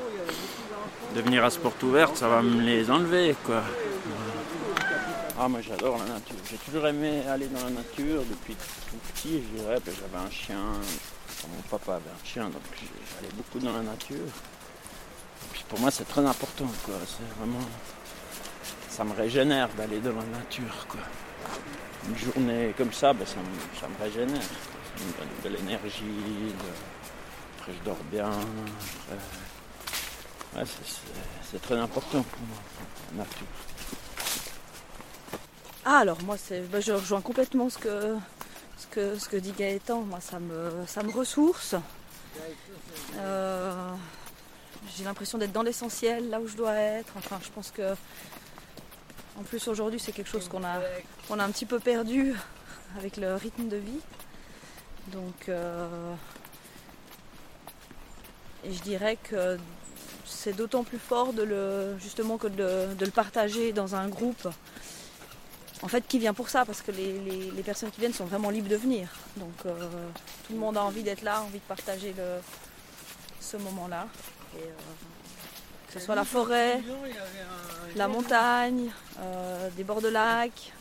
de 1.15 1.21
venir 1.21 1.45
à 1.45 1.49
Sport 1.49 1.73
Ouverte, 1.83 2.17
ça 2.17 2.27
va 2.27 2.41
me 2.41 2.61
les 2.61 2.91
enlever, 2.91 3.35
quoi. 3.45 3.63
Ah, 5.37 5.49
moi 5.49 5.59
j'adore 5.59 5.97
la 5.97 6.05
nature. 6.05 6.37
J'ai 6.49 6.55
toujours 6.57 6.87
aimé 6.87 7.21
aller 7.27 7.47
dans 7.47 7.65
la 7.65 7.69
nature 7.69 8.23
depuis 8.23 8.55
tout 8.55 8.95
petit. 9.13 9.43
Je 9.43 9.59
dirais, 9.59 9.79
ben, 9.85 9.93
j'avais 9.93 10.25
un 10.25 10.29
chien. 10.29 10.63
Mon 11.49 11.61
papa 11.69 11.95
avait 11.95 12.09
un 12.09 12.25
chien, 12.25 12.45
donc 12.45 12.61
j'allais 12.71 13.33
beaucoup 13.35 13.59
dans 13.59 13.73
la 13.73 13.81
nature. 13.81 14.31
Pour 15.67 15.79
moi, 15.79 15.91
c'est 15.91 16.07
très 16.07 16.25
important, 16.25 16.71
quoi. 16.85 16.95
C'est 17.05 17.37
vraiment. 17.37 17.59
Ça 18.87 19.03
me 19.03 19.13
régénère 19.13 19.67
d'aller 19.77 19.99
dans 19.99 20.15
la 20.15 20.25
nature, 20.37 20.87
quoi. 20.87 21.01
Une 22.07 22.17
journée 22.17 22.73
comme 22.77 22.93
ça, 22.93 23.11
ben, 23.11 23.25
ça, 23.25 23.35
me, 23.35 24.03
régénère. 24.03 24.41
Ça 24.41 25.03
me 25.03 25.11
donne 25.17 25.51
de 25.51 25.57
l'énergie. 25.57 26.55
Après, 27.59 27.73
je 27.73 27.83
dors 27.83 28.03
bien. 28.09 28.29
Ouais, 30.55 30.63
c'est 31.51 31.61
très 31.61 31.75
important 31.77 32.23
pour 32.23 32.41
moi, 32.47 32.57
la 33.11 33.17
nature. 33.25 33.74
Ah 35.87 35.99
alors 35.99 36.19
moi 36.23 36.35
bah, 36.71 36.79
je 36.79 36.93
rejoins 36.93 37.21
complètement 37.21 37.69
ce 37.69 37.77
que, 37.77 39.37
dit 39.37 39.51
Gaëtan. 39.51 40.01
Moi 40.01 40.19
ça 40.19 40.39
me, 40.39 41.11
ressource. 41.11 41.75
Euh, 43.17 43.93
j'ai 44.97 45.03
l'impression 45.03 45.37
d'être 45.37 45.51
dans 45.51 45.61
l'essentiel, 45.61 46.31
là 46.31 46.39
où 46.39 46.47
je 46.47 46.57
dois 46.57 46.73
être. 46.73 47.13
Enfin 47.17 47.39
je 47.43 47.49
pense 47.51 47.69
que 47.69 47.93
en 49.39 49.43
plus 49.43 49.67
aujourd'hui 49.67 49.99
c'est 49.99 50.11
quelque 50.11 50.29
chose 50.29 50.49
qu'on 50.49 50.63
a, 50.63 50.79
qu'on 51.27 51.37
a 51.37 51.43
un 51.43 51.51
petit 51.51 51.67
peu 51.67 51.79
perdu 51.79 52.33
avec 52.97 53.17
le 53.17 53.35
rythme 53.35 53.67
de 53.67 53.77
vie. 53.77 54.01
Donc 55.09 55.49
euh, 55.49 56.15
et 58.63 58.73
je 58.73 58.81
dirais 58.81 59.19
que 59.21 59.59
c'est 60.25 60.53
d'autant 60.53 60.83
plus 60.83 60.97
fort 60.97 61.31
justement 61.99 62.39
que 62.39 62.47
de 62.47 63.05
le 63.05 63.11
partager 63.11 63.71
dans 63.71 63.93
un 63.93 64.07
groupe 64.07 64.47
en 65.85 65.87
fait, 65.87 66.05
qui 66.07 66.17
vient 66.19 66.33
pour 66.33 66.49
ça, 66.49 66.65
parce 66.65 66.81
que 66.81 66.91
les, 66.91 67.13
les- 67.19 67.51
les 67.51 67.63
personnes 67.63 67.91
qui 67.91 67.99
viennent 68.01 68.13
sont 68.13 68.25
vraiment 68.25 68.49
libres 68.49 68.67
de 68.69 68.75
venir. 68.75 69.07
Donc 69.37 69.53
euh, 69.67 69.89
tout 70.47 70.53
le 70.53 70.59
monde 70.59 70.75
a 70.77 70.83
envie 70.83 71.03
d'être 71.03 71.21
là, 71.21 71.41
envie 71.43 71.59
de 71.59 71.63
partager 71.75 72.11
le, 72.17 72.39
ce 73.39 73.55
moment-là. 73.57 74.07
Et, 74.57 74.63
euh, 74.63 74.71
que 75.87 75.93
ce 75.93 76.05
soit 76.05 76.15
la 76.15 76.25
forêt, 76.25 76.81
la 77.95 78.07
montagne, 78.07 78.89
euh, 79.19 79.69
des 79.77 79.83
bords 79.83 80.01
de 80.01 80.09
lac. 80.09 80.73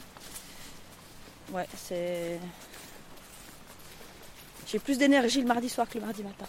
Ouais, 1.53 1.69
c'est. 1.77 2.41
J'ai 4.67 4.79
plus 4.79 4.97
d'énergie 4.99 5.41
le 5.43 5.47
mardi 5.47 5.69
soir 5.69 5.87
que 5.89 5.99
le 5.99 6.05
mardi 6.07 6.23
matin. 6.23 6.47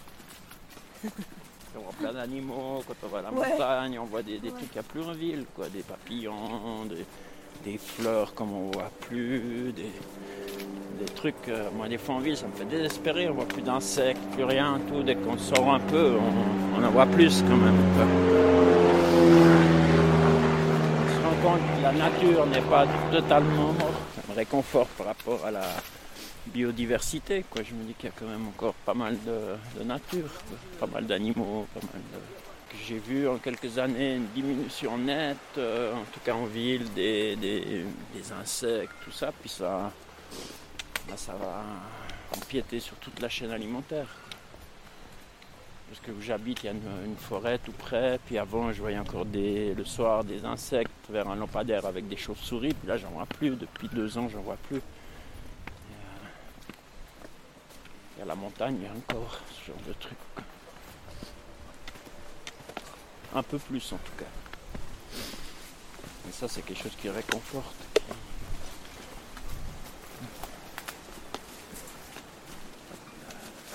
On 1.77 1.81
voit 1.81 1.93
plein 1.99 2.13
d'animaux, 2.13 2.81
quand 2.87 2.95
on 3.03 3.07
va 3.09 3.19
à 3.19 3.21
la 3.23 3.31
Ouais. 3.33 3.49
montagne, 3.49 3.99
on 3.99 4.05
voit 4.05 4.23
des, 4.23 4.39
des 4.39 4.49
trucs 4.49 4.71
qu'il 4.71 4.79
n'y 4.81 4.87
a 4.87 4.89
plus 4.89 5.03
en 5.03 5.11
ville, 5.11 5.45
quoi, 5.53 5.67
des 5.67 5.81
papillons, 5.83 6.85
des, 6.85 7.05
des 7.63 7.77
fleurs 7.77 8.33
comme 8.33 8.53
on 8.53 8.71
voit 8.71 8.91
plus, 9.01 9.71
des, 9.75 9.91
des 10.99 11.05
trucs. 11.13 11.35
euh, 11.49 11.69
moi, 11.75 11.87
des 11.87 11.97
fois 11.97 12.15
en 12.15 12.19
ville, 12.19 12.37
ça 12.37 12.47
me 12.47 12.53
fait 12.53 12.65
désespérer, 12.65 13.29
on 13.29 13.33
voit 13.33 13.45
plus 13.45 13.61
d'insectes, 13.61 14.21
plus 14.33 14.43
rien, 14.43 14.79
tout. 14.87 15.03
Dès 15.03 15.15
qu'on 15.15 15.37
sort 15.37 15.73
un 15.73 15.79
peu, 15.79 16.13
on, 16.77 16.83
en 16.83 16.89
voit 16.91 17.05
plus 17.05 17.41
quand 17.47 17.57
même. 17.57 17.75
On 21.01 21.07
se 21.09 21.21
rend 21.23 21.35
compte 21.51 21.61
que 21.77 21.81
la 21.83 21.91
nature 21.91 22.45
n'est 22.47 22.61
pas 22.61 22.85
totalement 23.11 23.73
morte. 23.73 23.93
Ça 24.15 24.21
me 24.29 24.35
réconforte 24.35 24.89
par 24.97 25.07
rapport 25.07 25.45
à 25.45 25.51
la 25.51 25.65
biodiversité. 26.47 27.45
Quoi. 27.49 27.63
Je 27.63 27.73
me 27.73 27.83
dis 27.83 27.93
qu'il 27.93 28.09
y 28.09 28.11
a 28.11 28.15
quand 28.17 28.27
même 28.27 28.47
encore 28.47 28.73
pas 28.85 28.93
mal 28.93 29.17
de, 29.25 29.83
nature, 29.83 30.29
pas 30.79 30.87
mal 30.87 31.05
d'animaux, 31.05 31.67
pas 31.73 31.81
mal 31.81 32.01
de... 32.13 32.19
J'ai 32.83 32.99
vu 32.99 33.27
en 33.27 33.37
quelques 33.37 33.77
années 33.77 34.15
une 34.15 34.27
diminution 34.27 34.97
nette, 34.97 35.37
euh, 35.57 35.93
en 35.93 36.03
tout 36.05 36.19
cas 36.23 36.33
en 36.33 36.45
ville, 36.45 36.91
des, 36.93 37.35
des- 37.35 37.85
insectes, 38.39 38.93
tout 39.03 39.11
ça, 39.11 39.31
puis 39.31 39.49
ça, 39.49 39.91
ça 41.15 41.33
va 41.33 41.63
empiéter 42.35 42.79
sur 42.79 42.95
toute 42.97 43.19
la 43.21 43.29
chaîne 43.29 43.51
alimentaire. 43.51 44.07
Parce 45.87 45.99
que 46.01 46.11
où 46.11 46.21
j'habite, 46.21 46.63
il 46.63 46.65
y 46.65 46.69
a 46.69 46.71
une, 46.73 47.15
forêt 47.15 47.59
tout 47.59 47.71
près, 47.71 48.19
puis 48.25 48.37
avant 48.37 48.73
je 48.73 48.81
voyais 48.81 48.97
encore 48.97 49.25
le 49.33 49.83
soir 49.85 50.23
des 50.23 50.43
insectes 50.43 50.91
vers 51.09 51.27
un 51.29 51.35
lampadaire 51.35 51.85
avec 51.85 52.07
des 52.07 52.17
chauves-souris, 52.17 52.73
puis 52.73 52.87
là 52.87 52.97
j'en 52.97 53.09
vois 53.09 53.27
plus, 53.27 53.51
depuis 53.51 53.87
deux 53.89 54.17
ans 54.17 54.27
j'en 54.27 54.41
vois 54.41 54.57
plus. 54.67 54.81
Il 58.15 58.19
y 58.19 58.21
a 58.23 58.25
la 58.25 58.35
montagne, 58.35 58.77
il 58.79 58.83
y 58.83 58.87
a 58.87 58.91
encore 58.91 59.39
ce 59.51 59.67
genre 59.67 59.81
de 59.87 59.93
truc. 59.93 60.17
Un 63.35 63.43
peu 63.43 63.57
plus 63.57 63.91
en 63.91 63.97
tout 63.97 64.13
cas. 64.17 64.25
Et 66.29 66.31
ça 66.31 66.47
c'est 66.47 66.61
quelque 66.61 66.81
chose 66.81 66.95
qui 67.01 67.09
réconforte. 67.09 67.75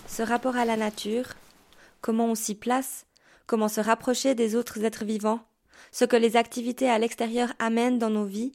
Ce 0.08 0.22
rapport 0.22 0.56
à 0.56 0.64
la 0.64 0.76
nature, 0.76 1.26
comment 2.00 2.26
on 2.26 2.34
s'y 2.34 2.54
place, 2.54 3.04
comment 3.46 3.68
se 3.68 3.82
rapprocher 3.82 4.34
des 4.34 4.56
autres 4.56 4.82
êtres 4.82 5.04
vivants, 5.04 5.40
ce 5.92 6.06
que 6.06 6.16
les 6.16 6.36
activités 6.36 6.88
à 6.88 6.98
l'extérieur 6.98 7.52
amènent 7.58 7.98
dans 7.98 8.10
nos 8.10 8.24
vies, 8.24 8.52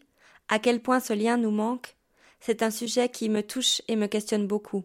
à 0.50 0.58
quel 0.58 0.82
point 0.82 1.00
ce 1.00 1.14
lien 1.14 1.38
nous 1.38 1.52
manque, 1.52 1.96
c'est 2.40 2.64
un 2.64 2.72
sujet 2.72 3.10
qui 3.10 3.30
me 3.30 3.44
touche 3.44 3.82
et 3.88 3.96
me 3.96 4.08
questionne 4.08 4.48
beaucoup. 4.48 4.84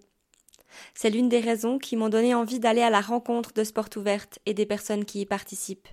C'est 0.94 1.10
l'une 1.10 1.28
des 1.30 1.40
raisons 1.40 1.78
qui 1.78 1.96
m'ont 1.96 2.08
donné 2.10 2.34
envie 2.34 2.60
d'aller 2.60 2.82
à 2.82 2.90
la 2.90 3.00
rencontre 3.00 3.52
de 3.54 3.64
Sport 3.64 3.88
Ouverte 3.96 4.38
et 4.44 4.52
des 4.52 4.66
personnes 4.66 5.04
qui 5.04 5.22
y 5.22 5.26
participent. 5.26 5.88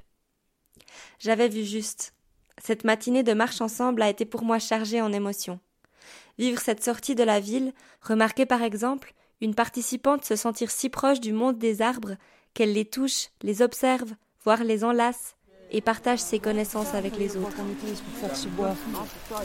J'avais 1.19 1.50
vu 1.50 1.63
juste. 1.63 2.13
Cette 2.63 2.84
matinée 2.84 3.24
de 3.24 3.34
marche 3.34 3.62
ensemble 3.62 4.01
a 4.01 4.10
été 4.10 4.25
pour 4.25 4.43
moi 4.43 4.60
chargée 4.60 5.01
en 5.01 5.13
émotions. 5.13 5.60
Vivre 6.38 6.62
cette 6.62 6.84
sortie 6.84 7.15
de 7.15 7.24
la 7.24 7.39
ville, 7.39 7.74
remarquer 8.01 8.46
par 8.46 8.62
exemple 8.62 9.13
une 9.41 9.55
participante 9.55 10.25
se 10.25 10.36
sentir 10.36 10.72
si 10.72 10.89
proche 10.89 11.19
du 11.19 11.34
monde 11.34 11.57
des 11.57 11.81
arbres 11.81 12.15
qu'elle 12.53 12.74
les 12.74 12.86
touche, 12.86 13.29
les 13.43 13.62
observe, 13.62 14.13
voire 14.43 14.63
les 14.63 14.84
enlace 14.84 15.36
et 15.72 15.81
partage 15.81 16.19
ses 16.19 16.39
connaissances 16.39 16.93
avec 16.93 17.17
les 17.17 17.38
autres. 17.38 17.57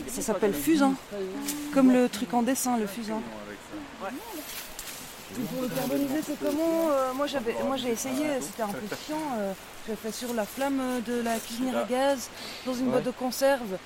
Ça 0.06 0.22
s'appelle 0.22 0.54
fusain. 0.54 0.94
Comme 1.74 1.92
le 1.92 2.08
truc 2.08 2.32
en 2.32 2.42
dessin, 2.42 2.78
le 2.78 2.86
fusain. 2.86 3.20
Pour 5.52 5.62
le 5.62 5.68
carboniser, 5.68 6.20
c'est 6.26 6.38
comment 6.38 6.88
euh, 6.90 7.12
Moi, 7.14 7.26
j'avais, 7.26 7.54
moi, 7.64 7.76
j'ai 7.76 7.90
essayé, 7.90 8.26
c'était 8.40 8.62
un 8.62 8.68
peu 8.68 8.86
chiant. 9.06 9.16
euh, 9.38 9.52
j'avais 9.86 9.98
fait 10.02 10.12
sur 10.12 10.32
la 10.34 10.44
flamme 10.44 10.80
de 11.06 11.20
la 11.22 11.38
cuisinière 11.38 11.78
à 11.78 11.84
gaz, 11.84 12.28
dans 12.66 12.74
une 12.74 12.86
boîte 12.90 13.04
de 13.04 13.10
conserve. 13.10 13.76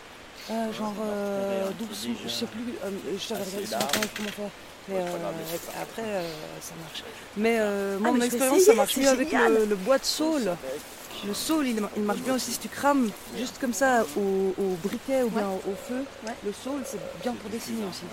euh, 0.50 0.72
genre 0.72 0.94
euh, 1.02 1.70
12, 1.78 2.08
je 2.24 2.28
sais 2.28 2.46
plus, 2.46 2.62
euh, 2.84 2.90
je 3.18 3.28
t'avais 3.28 3.44
regardé 3.44 3.66
sur 3.66 3.76
internet 3.78 4.10
comment 4.16 4.28
faire. 4.30 4.50
Mais 4.88 4.96
euh, 4.98 5.82
après, 5.82 6.02
euh, 6.02 6.28
ça 6.60 6.74
marche. 6.82 7.02
Mais 7.36 7.56
euh, 7.58 7.98
moi, 7.98 8.10
Ah, 8.10 8.12
mais 8.12 8.18
mon 8.18 8.24
expérience, 8.24 8.60
ça 8.62 8.74
marche 8.74 8.94
c'est 8.94 9.00
mieux 9.00 9.08
avec 9.08 9.32
le, 9.32 9.64
le 9.64 9.74
bois 9.76 9.98
de 9.98 10.04
saule. 10.04 10.50
Le 11.26 11.34
saule, 11.34 11.66
il, 11.66 11.80
il 11.96 12.02
marche 12.02 12.20
bien 12.20 12.34
aussi 12.34 12.52
si 12.52 12.58
tu 12.58 12.68
crames 12.68 13.10
juste 13.36 13.56
comme 13.58 13.72
ça 13.72 14.04
au, 14.16 14.54
au 14.62 14.76
briquet 14.84 15.22
ou 15.22 15.30
bien 15.30 15.48
au, 15.48 15.70
au 15.70 15.74
feu. 15.88 16.04
Ouais. 16.26 16.34
Le 16.44 16.52
saule, 16.52 16.82
c'est 16.84 17.00
bien 17.22 17.32
pour 17.32 17.50
dessiner 17.50 17.82
aussi. 17.90 18.04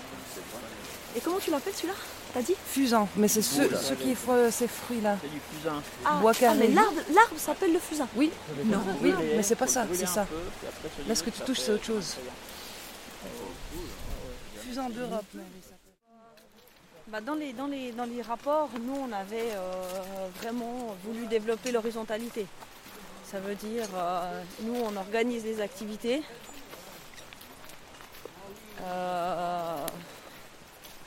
Et 1.16 1.20
comment 1.20 1.38
tu 1.38 1.50
l'appelles 1.50 1.74
celui-là? 1.74 1.94
T'as 2.34 2.42
dit 2.42 2.56
Fusain, 2.66 3.06
mais 3.16 3.28
c'est 3.28 3.42
ce, 3.42 3.62
ce 3.76 3.92
qui 3.94 4.10
est 4.10 4.50
ces 4.50 4.66
fruits-là. 4.66 5.16
C'est 5.22 5.28
du 5.30 5.40
fusain. 5.52 5.80
ah, 6.04 6.18
Bois 6.20 6.32
ah, 6.42 6.54
mais 6.54 6.66
l'arbre, 6.66 7.00
l'arbre 7.14 7.38
s'appelle 7.38 7.72
le 7.72 7.78
fusain. 7.78 8.08
Oui, 8.16 8.32
Non. 8.64 8.80
oui, 9.00 9.14
mais 9.36 9.42
c'est 9.44 9.54
pas 9.54 9.68
ça, 9.68 9.86
c'est 9.92 10.06
ça. 10.06 10.26
peu, 10.26 10.36
Là, 11.08 11.14
ce 11.14 11.22
que 11.22 11.30
tu 11.30 11.40
touches, 11.42 11.60
c'est 11.60 11.70
autre 11.72 11.84
chose. 11.84 12.16
Fusain 14.60 14.88
d'Europe, 14.90 15.24
Bah, 17.06 17.20
dans, 17.20 17.34
les, 17.34 17.52
dans, 17.52 17.68
les, 17.68 17.92
dans 17.92 18.04
les 18.04 18.20
rapports, 18.20 18.68
nous, 18.84 18.96
on 19.08 19.12
avait 19.12 19.52
euh, 19.52 20.28
vraiment 20.42 20.96
voulu 21.04 21.26
développer 21.28 21.70
l'horizontalité. 21.70 22.46
Ça 23.30 23.38
veut 23.38 23.54
dire, 23.54 23.86
euh, 23.94 24.42
nous, 24.62 24.74
on 24.74 24.96
organise 24.96 25.44
des 25.44 25.60
activités. 25.60 26.20
Euh, 28.82 29.83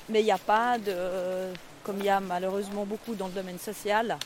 mais 0.09 0.21
il 0.21 0.25
n'y 0.25 0.31
a 0.31 0.37
pas 0.37 0.77
de, 0.77 1.51
comme 1.83 1.99
il 1.99 2.05
y 2.05 2.09
a 2.09 2.19
malheureusement 2.19 2.85
beaucoup 2.85 3.15
dans 3.15 3.27
le 3.27 3.33
domaine 3.33 3.59
social, 3.59 4.17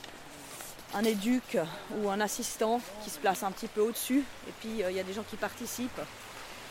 un 0.93 1.03
éduc 1.03 1.57
ou 1.97 2.09
un 2.09 2.19
assistant 2.19 2.81
qui 3.03 3.09
se 3.09 3.19
place 3.19 3.43
un 3.43 3.51
petit 3.51 3.67
peu 3.67 3.81
au-dessus. 3.81 4.23
Et 4.47 4.51
puis, 4.59 4.83
euh, 4.83 4.91
il 4.91 4.97
y 4.97 4.99
a 4.99 5.03
des 5.03 5.13
gens 5.13 5.23
qui 5.29 5.37
participent, 5.37 6.01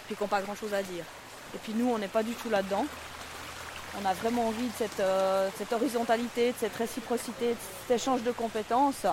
puis 0.06 0.14
qui 0.14 0.22
n'ont 0.22 0.28
pas 0.28 0.42
grand-chose 0.42 0.74
à 0.74 0.82
dire. 0.82 1.04
Et 1.54 1.58
puis, 1.58 1.72
nous, 1.74 1.90
on 1.90 1.98
n'est 1.98 2.08
pas 2.08 2.22
du 2.22 2.32
tout 2.34 2.50
là-dedans. 2.50 2.84
On 4.00 4.06
a 4.06 4.14
vraiment 4.14 4.48
envie 4.48 4.66
de 4.66 4.72
cette, 4.76 5.00
euh, 5.00 5.48
cette 5.56 5.72
horizontalité, 5.72 6.52
de 6.52 6.56
cette 6.58 6.76
réciprocité, 6.76 7.50
de 7.50 7.56
cet 7.86 7.96
échange 7.96 8.22
de 8.22 8.30
compétences. 8.30 9.06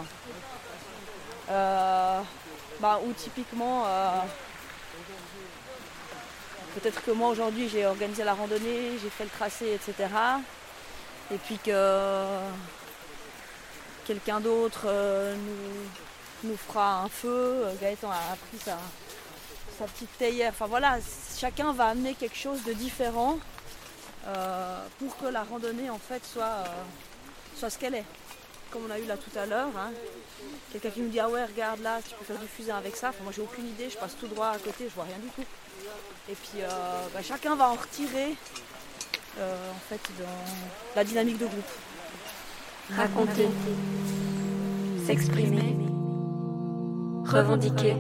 Euh, 1.49 2.21
bah, 2.79 2.99
où 3.03 3.13
typiquement, 3.13 3.85
peut-être 6.79 7.03
que 7.03 7.11
moi 7.11 7.29
aujourd'hui 7.29 7.69
j'ai 7.69 7.85
organisé 7.85 8.23
la 8.23 8.33
randonnée, 8.33 8.97
j'ai 9.01 9.09
fait 9.09 9.23
le 9.23 9.29
tracé, 9.29 9.73
etc. 9.73 10.09
Et 11.33 11.37
puis 11.37 11.57
que 11.57 12.25
quelqu'un 14.05 14.39
d'autre 14.39 14.85
euh, 14.85 15.35
nous, 16.43 16.55
fera 16.55 17.01
un 17.01 17.09
feu. 17.09 17.65
Gaëtan 17.81 18.09
a 18.09 18.35
pris 18.49 18.59
sa, 18.59 18.77
petite 19.85 20.17
théière. 20.17 20.51
Enfin 20.53 20.67
voilà, 20.67 20.97
chacun 21.37 21.73
va 21.73 21.87
amener 21.87 22.13
quelque 22.13 22.37
chose 22.37 22.63
de 22.63 22.73
différent 22.73 23.37
euh, 24.27 24.85
pour 24.99 25.17
que 25.17 25.25
la 25.25 25.43
randonnée 25.43 25.89
en 25.89 25.99
fait 25.99 26.23
soit, 26.25 26.45
euh, 26.45 26.65
soit 27.57 27.69
ce 27.69 27.77
qu'elle 27.77 27.95
est. 27.95 28.05
Comme 28.71 28.83
on 28.87 28.91
a 28.91 28.99
eu 28.99 29.05
là 29.05 29.17
tout 29.17 29.37
à 29.39 29.45
l'heure. 29.45 29.69
hein. 29.77 29.91
Quelqu'un 30.71 30.89
qui 30.89 31.01
nous 31.01 31.09
dit 31.09 31.19
ah 31.19 31.29
ouais 31.29 31.45
regarde 31.45 31.79
là, 31.81 31.99
tu 32.07 32.13
peux 32.15 32.25
faire 32.25 32.39
du 32.39 32.47
fusain 32.47 32.75
avec 32.75 32.95
ça. 32.95 33.09
Enfin, 33.09 33.23
moi 33.23 33.31
j'ai 33.35 33.41
aucune 33.41 33.67
idée, 33.67 33.89
je 33.89 33.97
passe 33.97 34.15
tout 34.19 34.27
droit 34.27 34.47
à 34.47 34.57
côté, 34.57 34.85
je 34.89 34.93
vois 34.93 35.05
rien 35.05 35.17
du 35.19 35.27
tout. 35.29 35.47
Et 36.29 36.35
puis 36.35 36.61
euh, 36.61 36.67
bah, 37.13 37.21
chacun 37.23 37.55
va 37.55 37.69
en 37.69 37.75
retirer 37.75 38.35
euh, 39.39 39.71
en 39.71 39.79
fait 39.89 40.01
dans 40.19 40.95
la 40.95 41.03
dynamique 41.03 41.37
de 41.37 41.45
groupe. 41.45 41.71
Raconter. 42.91 43.47
S'exprimer. 45.05 45.77
Revendiquer. 47.25 47.95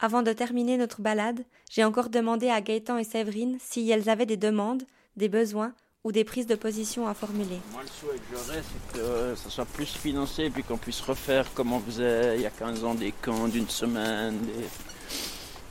Avant 0.00 0.22
de 0.22 0.32
terminer 0.32 0.76
notre 0.76 1.00
balade, 1.00 1.44
j'ai 1.70 1.84
encore 1.84 2.10
demandé 2.10 2.50
à 2.50 2.60
Gaëtan 2.60 2.98
et 2.98 3.04
Séverine 3.04 3.56
si 3.60 3.88
elles 3.90 4.10
avaient 4.10 4.26
des 4.26 4.36
demandes, 4.36 4.82
des 5.16 5.28
besoins 5.28 5.72
ou 6.04 6.12
des 6.12 6.24
prises 6.24 6.46
de 6.46 6.54
position 6.54 7.06
à 7.08 7.14
formuler. 7.14 7.60
Moi, 7.72 7.82
le 7.82 7.88
souhait 7.88 8.18
que 8.18 8.36
j'aurais, 8.36 8.62
c'est 8.62 8.98
que 8.98 9.34
ça 9.36 9.48
soit 9.50 9.64
plus 9.64 9.86
financé 9.86 10.44
et 10.44 10.50
puis 10.50 10.62
qu'on 10.62 10.76
puisse 10.76 11.00
refaire 11.00 11.52
comme 11.54 11.72
on 11.72 11.80
faisait 11.80 12.36
il 12.36 12.42
y 12.42 12.46
a 12.46 12.50
15 12.50 12.84
ans 12.84 12.94
des 12.94 13.12
camps 13.12 13.48
d'une 13.48 13.68
semaine, 13.68 14.38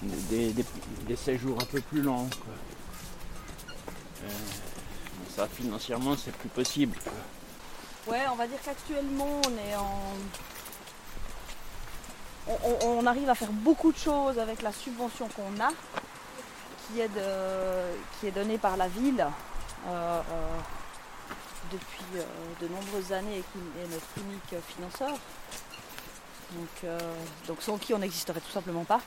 des, 0.02 0.18
des, 0.38 0.54
des- 0.54 0.66
des 1.08 1.16
séjours 1.16 1.58
un 1.62 1.66
peu 1.66 1.82
plus 1.82 2.02
longs. 2.02 2.28
quoi. 2.30 2.54
Euh, 4.26 4.30
ça, 5.36 5.48
financièrement, 5.48 6.16
c'est 6.18 6.34
plus 6.36 6.50
possible. 6.50 6.98
quoi. 7.04 8.14
Ouais, 8.14 8.22
on 8.32 8.36
va 8.36 8.48
dire 8.48 8.58
qu'actuellement 8.64 9.42
on 9.48 9.52
est 9.70 9.76
en. 9.76 10.00
On, 12.48 12.58
on- 12.66 13.00
on 13.00 13.06
arrive 13.06 13.30
à 13.30 13.36
faire 13.36 13.52
beaucoup 13.52 13.92
de 13.92 13.98
choses 13.98 14.38
avec 14.40 14.62
la 14.62 14.72
subvention 14.74 15.28
qu'on 15.30 15.64
a, 15.64 15.70
qui 16.94 18.28
est, 18.28 18.32
de- 18.32 18.58
par 18.58 18.78
la 18.78 18.88
ville 18.88 19.26
euh, 19.88 19.90
euh, 19.90 20.58
depuis 21.72 22.06
euh, 22.18 22.24
de 22.62 22.68
nombreuses 22.68 23.12
années 23.12 23.40
et 23.40 23.44
qui 23.52 23.60
est 23.82 23.88
notre 23.88 24.06
unique 24.18 24.56
financeur. 24.68 25.12
Donc, 27.48 27.58
sans 27.62 27.78
qui 27.78 27.94
on 27.94 27.98
n'existerait 28.00 28.40
tout 28.42 28.52
simplement 28.52 28.84
pas. 28.84 29.02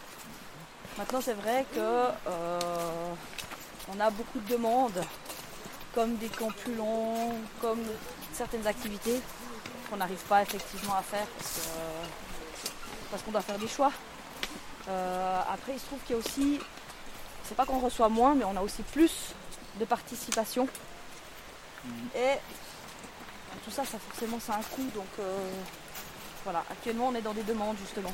Maintenant 0.98 1.20
c'est 1.20 1.34
vrai 1.34 1.64
que 1.74 2.10
on 3.88 4.00
a 4.00 4.10
beaucoup 4.10 4.40
de 4.40 4.48
demandes, 4.52 5.04
comme 5.94 6.16
des 6.16 6.28
camps 6.28 6.50
plus 6.50 6.74
longs, 6.74 7.34
comme 7.60 7.82
certaines 8.32 8.66
activités 8.66 9.20
qu'on 9.88 9.98
n'arrive 9.98 10.22
pas 10.28 10.42
effectivement 10.42 10.94
à 10.96 11.02
faire 11.02 11.26
parce 13.10 13.22
qu'on 13.22 13.30
doit 13.30 13.42
faire 13.42 13.58
des 13.58 13.68
choix. 13.68 13.92
Après, 14.88 15.72
il 15.74 15.78
se 15.78 15.86
trouve 15.86 16.00
qu'il 16.00 16.16
y 16.16 16.18
a 16.18 16.22
aussi, 16.22 16.58
c'est 17.48 17.54
pas 17.54 17.64
qu'on 17.64 17.78
reçoit 17.78 18.08
moins, 18.08 18.34
mais 18.34 18.44
on 18.44 18.56
a 18.56 18.60
aussi 18.62 18.82
plus 18.82 19.34
de 19.78 19.84
participation. 19.84 20.68
Et 22.14 22.34
tout 23.64 23.70
ça, 23.70 23.84
ça 23.84 23.98
forcément, 23.98 24.40
ça 24.40 24.54
a 24.54 24.56
un 24.58 24.62
coût. 24.62 24.88
Donc 24.94 25.06
euh, 25.20 25.38
voilà, 26.44 26.64
actuellement, 26.70 27.08
on 27.08 27.14
est 27.14 27.20
dans 27.20 27.34
des 27.34 27.42
demandes 27.44 27.76
justement 27.78 28.12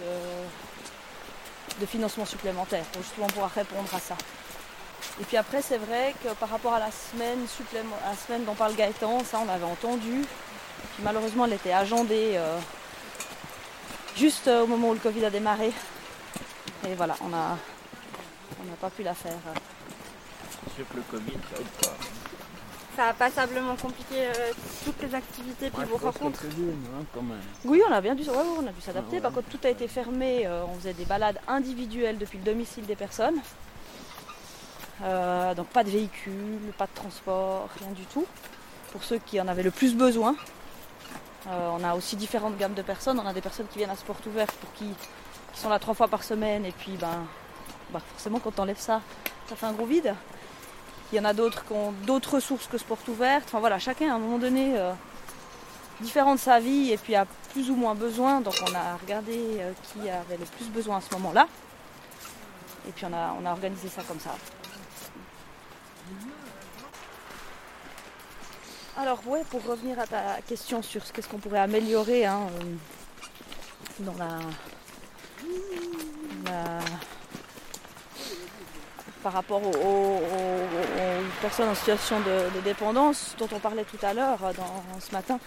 de, 0.00 1.80
de 1.80 1.86
financement 1.86 2.26
supplémentaire 2.26 2.84
pour 2.86 3.02
justement 3.02 3.26
pouvoir 3.28 3.50
répondre 3.50 3.88
à 3.94 4.00
ça. 4.00 4.16
Et 5.20 5.24
puis 5.24 5.36
après, 5.36 5.62
c'est 5.62 5.78
vrai 5.78 6.14
que 6.22 6.28
par 6.34 6.50
rapport 6.50 6.74
à 6.74 6.78
la 6.80 6.90
semaine, 6.90 7.46
supplément- 7.48 7.96
à 8.04 8.10
la 8.10 8.16
semaine 8.16 8.44
dont 8.44 8.54
parle 8.54 8.74
Gaëtan, 8.74 9.22
ça 9.24 9.38
on 9.44 9.48
avait 9.48 9.64
entendu. 9.64 10.22
Puis 10.94 11.02
malheureusement, 11.02 11.46
elle 11.46 11.54
était 11.54 11.72
agendée 11.72 12.32
euh, 12.36 12.58
juste 14.16 14.48
euh, 14.48 14.64
au 14.64 14.66
moment 14.66 14.88
où 14.90 14.94
le 14.94 14.98
Covid 15.00 15.24
a 15.24 15.30
démarré. 15.30 15.72
Et 16.86 16.94
voilà, 16.94 17.16
on 17.22 17.32
a, 17.32 17.56
on 18.66 18.70
n'a 18.70 18.76
pas 18.76 18.90
pu 18.90 19.02
la 19.02 19.14
faire. 19.14 19.32
C'est 20.68 20.74
sûr 20.76 20.84
que 20.88 20.96
le 20.96 21.02
Covid, 21.02 21.38
ça 21.52 21.60
aide 21.60 21.66
pas. 21.82 21.96
Ça 22.96 23.04
a 23.08 23.12
passablement 23.12 23.76
compliqué 23.76 24.14
euh, 24.26 24.52
toutes 24.84 25.02
les 25.02 25.14
activités 25.14 25.68
puis 25.68 25.80
Ouais, 25.80 25.84
vos 25.84 25.98
rencontres. 25.98 26.40
hein, 26.46 27.04
quand 27.14 27.20
même. 27.22 27.40
Oui, 27.64 27.82
on 27.86 27.92
a 27.92 28.00
bien 28.00 28.14
dû, 28.14 28.22
ouais, 28.22 28.36
on 28.58 28.66
a 28.66 28.72
dû 28.72 28.80
s'adapter. 28.80 29.08
Ah 29.12 29.14
ouais. 29.16 29.20
Par 29.20 29.32
contre, 29.32 29.48
tout 29.50 29.58
a 29.64 29.68
été 29.68 29.86
fermé. 29.86 30.46
euh, 30.46 30.64
on 30.64 30.74
faisait 30.78 30.94
des 30.94 31.04
balades 31.04 31.38
individuelles 31.46 32.16
depuis 32.16 32.38
le 32.38 32.44
domicile 32.44 32.86
des 32.86 32.96
personnes. 32.96 33.36
Euh, 35.02 35.54
donc 35.54 35.66
pas 35.68 35.84
de 35.84 35.90
véhicule, 35.90 36.72
pas 36.78 36.86
de 36.86 36.94
transport, 36.94 37.68
rien 37.80 37.90
du 37.92 38.04
tout. 38.06 38.24
Pour 38.92 39.04
ceux 39.04 39.18
qui 39.18 39.38
en 39.40 39.46
avaient 39.48 39.62
le 39.62 39.70
plus 39.70 39.94
besoin. 39.94 40.34
Euh, 41.48 41.68
on 41.78 41.84
a 41.84 41.94
aussi 41.94 42.16
différentes 42.16 42.56
gammes 42.56 42.72
de 42.74 42.82
personnes. 42.82 43.20
On 43.20 43.26
a 43.26 43.34
des 43.34 43.42
personnes 43.42 43.66
qui 43.68 43.76
viennent 43.78 43.90
à 43.90 43.96
sport 43.96 44.16
ouvert 44.26 44.46
pour 44.46 44.72
qui, 44.72 44.86
qui 45.52 45.60
sont 45.60 45.68
là 45.68 45.78
trois 45.78 45.92
fois 45.94 46.08
par 46.08 46.24
semaine. 46.24 46.64
Et 46.64 46.72
puis 46.72 46.92
ben, 46.98 47.26
bah, 47.90 48.00
forcément 48.12 48.38
quand 48.40 48.58
on 48.58 48.62
enlève 48.62 48.78
ça, 48.78 49.00
ça 49.48 49.56
fait 49.56 49.66
un 49.66 49.72
gros 49.72 49.86
vide. 49.86 50.14
Il 51.12 51.16
y 51.16 51.20
en 51.20 51.24
a 51.24 51.32
d'autres 51.32 51.64
qui 51.64 51.72
ont 51.72 51.92
d'autres 52.04 52.34
ressources 52.34 52.66
que 52.66 52.78
sport 52.78 52.98
ouverte. 53.08 53.44
Enfin 53.46 53.60
voilà, 53.60 53.78
chacun 53.78 54.10
à 54.10 54.14
un 54.16 54.18
moment 54.18 54.38
donné 54.38 54.76
euh, 54.76 54.92
différent 56.00 56.34
de 56.34 56.40
sa 56.40 56.58
vie 56.58 56.90
et 56.92 56.96
puis 56.96 57.14
a 57.14 57.26
plus 57.52 57.70
ou 57.70 57.76
moins 57.76 57.94
besoin. 57.94 58.40
Donc 58.40 58.54
on 58.68 58.74
a 58.74 58.96
regardé 58.96 59.38
euh, 59.60 59.72
qui 59.84 60.08
avait 60.08 60.36
le 60.36 60.44
plus 60.44 60.66
besoin 60.66 60.96
à 60.96 61.00
ce 61.00 61.14
moment-là. 61.14 61.46
Et 62.88 62.92
puis 62.92 63.04
on 63.06 63.12
a, 63.12 63.50
organisé 63.50 63.88
ça 63.88 64.02
comme 64.02 64.20
ça. 64.20 64.34
Alors 68.98 69.20
ouais, 69.28 69.44
pour 69.50 69.62
revenir 69.64 69.98
à 70.00 70.06
ta 70.06 70.40
question 70.46 70.82
sur 70.82 71.04
ce 71.04 71.12
qu'est-ce 71.12 71.28
qu'on 71.28 71.38
pourrait 71.38 71.58
améliorer 71.60 72.24
hein, 72.24 72.48
euh, 72.62 72.76
dans 74.00 74.14
la- 74.14 74.38
par 79.26 79.32
rapport 79.32 79.60
aux, 79.60 80.20
personnes 81.40 81.68
en 81.68 81.74
situation 81.74 82.20
de, 82.20 82.60
dépendance 82.60 83.34
dont 83.40 83.48
on 83.50 83.58
parlait 83.58 83.82
tout 83.82 83.98
à 84.06 84.14
l'heure 84.14 84.38
euh, 84.44 84.52
ce 85.00 85.10
matin. 85.10 85.40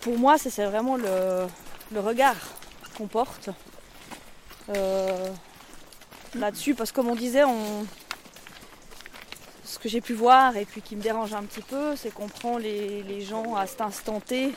Pour 0.00 0.16
moi, 0.16 0.38
c'est 0.38 0.64
vraiment 0.64 0.96
le, 0.96 1.48
regard 1.98 2.36
qu'on 2.96 3.08
porte 3.08 3.50
euh, 4.68 5.28
là-dessus, 6.36 6.76
parce 6.76 6.92
que 6.92 6.96
comme 6.96 7.10
on 7.10 7.16
disait, 7.16 7.42
ce 9.64 9.80
que 9.80 9.88
j'ai 9.88 10.00
pu 10.00 10.14
voir 10.14 10.56
et 10.56 10.64
puis 10.64 10.82
qui 10.82 10.94
me 10.94 11.02
dérange 11.02 11.34
un 11.34 11.42
petit 11.42 11.62
peu, 11.62 11.96
c'est 11.96 12.14
qu'on 12.14 12.28
prend 12.28 12.58
les, 12.58 13.02
les 13.02 13.22
gens 13.22 13.56
à 13.56 13.66
cet 13.66 13.80
instant 13.80 14.20
T 14.20 14.52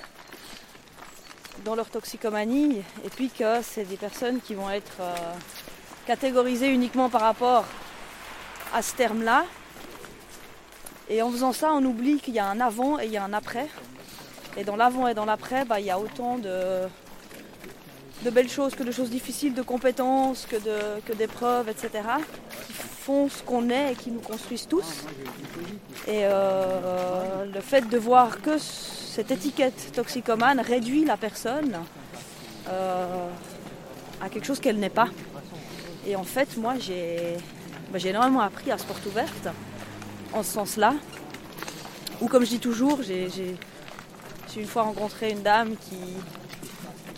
dans 1.63 1.73
leur 1.73 1.89
toxicomanie 1.89 2.83
et 3.03 3.09
puis 3.09 3.31
que 3.31 3.63
c'est 3.63 3.85
des 3.85 3.97
personnes 3.97 4.41
qui 4.41 4.53
vont 4.53 4.69
être 4.69 4.97
euh, 4.99 5.15
catégorisées 6.05 6.69
uniquement 6.69 7.09
par 7.09 7.21
rapport 7.21 7.65
à 8.73 8.81
ce 8.81 8.93
terme-là. 8.95 9.45
Et 11.09 11.21
en 11.21 11.31
faisant 11.31 11.53
ça, 11.53 11.71
on 11.73 11.83
oublie 11.83 12.19
qu'il 12.19 12.33
y 12.33 12.39
a 12.39 12.47
un 12.47 12.59
avant 12.59 12.99
et 12.99 13.05
il 13.05 13.11
y 13.11 13.17
a 13.17 13.23
un 13.23 13.33
après. 13.33 13.67
Et 14.57 14.63
dans 14.63 14.75
l'avant 14.75 15.07
et 15.07 15.13
dans 15.13 15.25
l'après, 15.25 15.65
bah, 15.65 15.79
il 15.79 15.85
y 15.85 15.91
a 15.91 15.99
autant 15.99 16.37
de, 16.37 16.87
belles 18.31 18.49
choses 18.49 18.73
que 18.73 18.83
de 18.83 18.91
choses 18.91 19.09
difficiles, 19.09 19.53
de 19.53 19.61
compétences, 19.61 20.47
que 20.47 21.13
d'épreuves, 21.13 21.69
etc. 21.69 22.03
qui 22.65 22.73
font 22.73 23.29
ce 23.29 23.43
qu'on 23.43 23.69
est 23.69 23.93
et 23.93 23.95
qui 23.95 24.11
nous 24.11 24.21
construisent 24.21 24.67
tous. 24.67 25.03
Et 26.07 26.21
euh, 26.23 27.45
le 27.53 27.61
fait 27.61 27.87
de 27.87 27.97
voir 27.97 28.41
que 28.41 28.57
cette 28.57 29.31
étiquette 29.31 29.91
toxicomane 29.93 30.59
réduit 30.59 31.05
la 31.05 31.17
personne 31.17 31.77
euh, 32.69 33.27
à 34.21 34.29
quelque 34.29 34.45
chose 34.45 34.59
qu'elle 34.59 34.79
n'est 34.79 34.89
pas. 34.89 35.09
Et 36.05 36.15
en 36.15 36.23
fait, 36.23 36.57
moi, 36.57 36.75
j'ai, 36.79 37.37
bah, 37.91 37.97
j'ai 37.97 38.09
énormément 38.09 38.41
appris 38.41 38.71
à 38.71 38.77
Sport 38.77 38.99
Ouverte 39.07 39.47
en 40.33 40.43
ce 40.43 40.51
sens-là. 40.51 40.93
Ou 42.21 42.27
comme 42.27 42.45
je 42.45 42.49
dis 42.51 42.59
toujours, 42.59 42.99
j'ai, 43.01 43.27
une 44.55 44.67
fois 44.67 44.83
rencontré 44.83 45.31
une 45.31 45.41
dame 45.41 45.75
qui, 45.75 45.97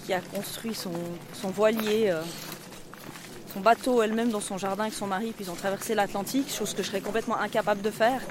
qui 0.06 0.14
a 0.14 0.22
construit 0.22 0.74
son, 0.74 0.92
son 1.34 1.50
voilier, 1.50 2.10
euh, 2.10 2.22
son 3.54 3.60
bateau 3.60 4.02
elle-même 4.02 4.30
dans 4.30 4.42
son 4.42 4.58
jardin 4.58 4.84
avec 4.84 4.96
son 4.96 5.06
mari, 5.06 5.34
puis 5.36 5.46
ils 5.46 5.52
ont 5.52 5.56
traversé 5.56 5.94
l'Atlantique, 5.94 6.52
chose 6.52 6.74
que 6.74 6.82
je 6.82 6.88
serais 6.88 7.02
complètement 7.02 7.38
incapable 7.38 7.82
de 7.82 7.92
faire. 7.92 8.22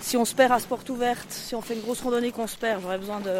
Si 0.00 0.16
on 0.16 0.24
se 0.24 0.34
perd 0.34 0.50
à 0.52 0.58
sport 0.58 0.82
ouverte, 0.88 1.30
si 1.30 1.54
on 1.54 1.60
fait 1.60 1.74
une 1.74 1.82
grosse 1.82 2.00
randonnée 2.00 2.32
qu'on 2.32 2.48
se 2.48 2.56
perd, 2.56 2.82
j'aurais 2.82 2.98
besoin 2.98 3.20
de. 3.20 3.32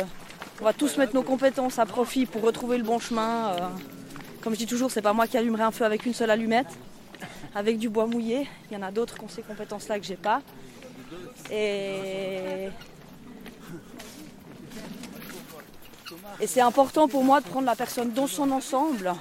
On 0.60 0.64
va 0.64 0.72
tous 0.72 0.96
mettre 0.98 1.14
nos 1.14 1.24
compétences 1.24 1.80
à 1.80 1.86
profit 1.86 2.26
pour 2.26 2.42
retrouver 2.42 2.78
le 2.78 2.84
bon 2.84 3.00
chemin. 3.00 3.54
euh. 3.54 4.01
Comme 4.42 4.54
je 4.54 4.58
dis 4.58 4.66
toujours, 4.66 4.90
c'est 4.90 5.02
pas 5.02 5.12
moi 5.12 5.26
qui 5.26 5.38
allumerai 5.38 5.62
un 5.62 5.70
feu 5.70 5.84
avec 5.84 6.04
une 6.04 6.14
seule 6.14 6.30
allumette, 6.30 6.66
avec 7.54 7.78
du 7.78 7.88
bois 7.88 8.06
mouillé. 8.06 8.48
Il 8.70 8.74
y 8.74 8.76
en 8.76 8.82
a 8.82 8.90
d'autres 8.90 9.16
qui 9.16 9.24
ont 9.24 9.28
ces 9.28 9.42
compétences-là 9.42 9.98
que 9.98 10.04
j'ai 10.04 10.16
pas. 10.16 10.42
Et 11.50 12.68
Et 16.40 16.46
c'est 16.48 16.60
important 16.60 17.06
pour 17.06 17.22
moi 17.22 17.40
de 17.40 17.46
prendre 17.46 17.66
la 17.66 17.76
personne 17.76 18.12
dans 18.12 18.26
son 18.26 18.50
ensemble. 18.50 19.14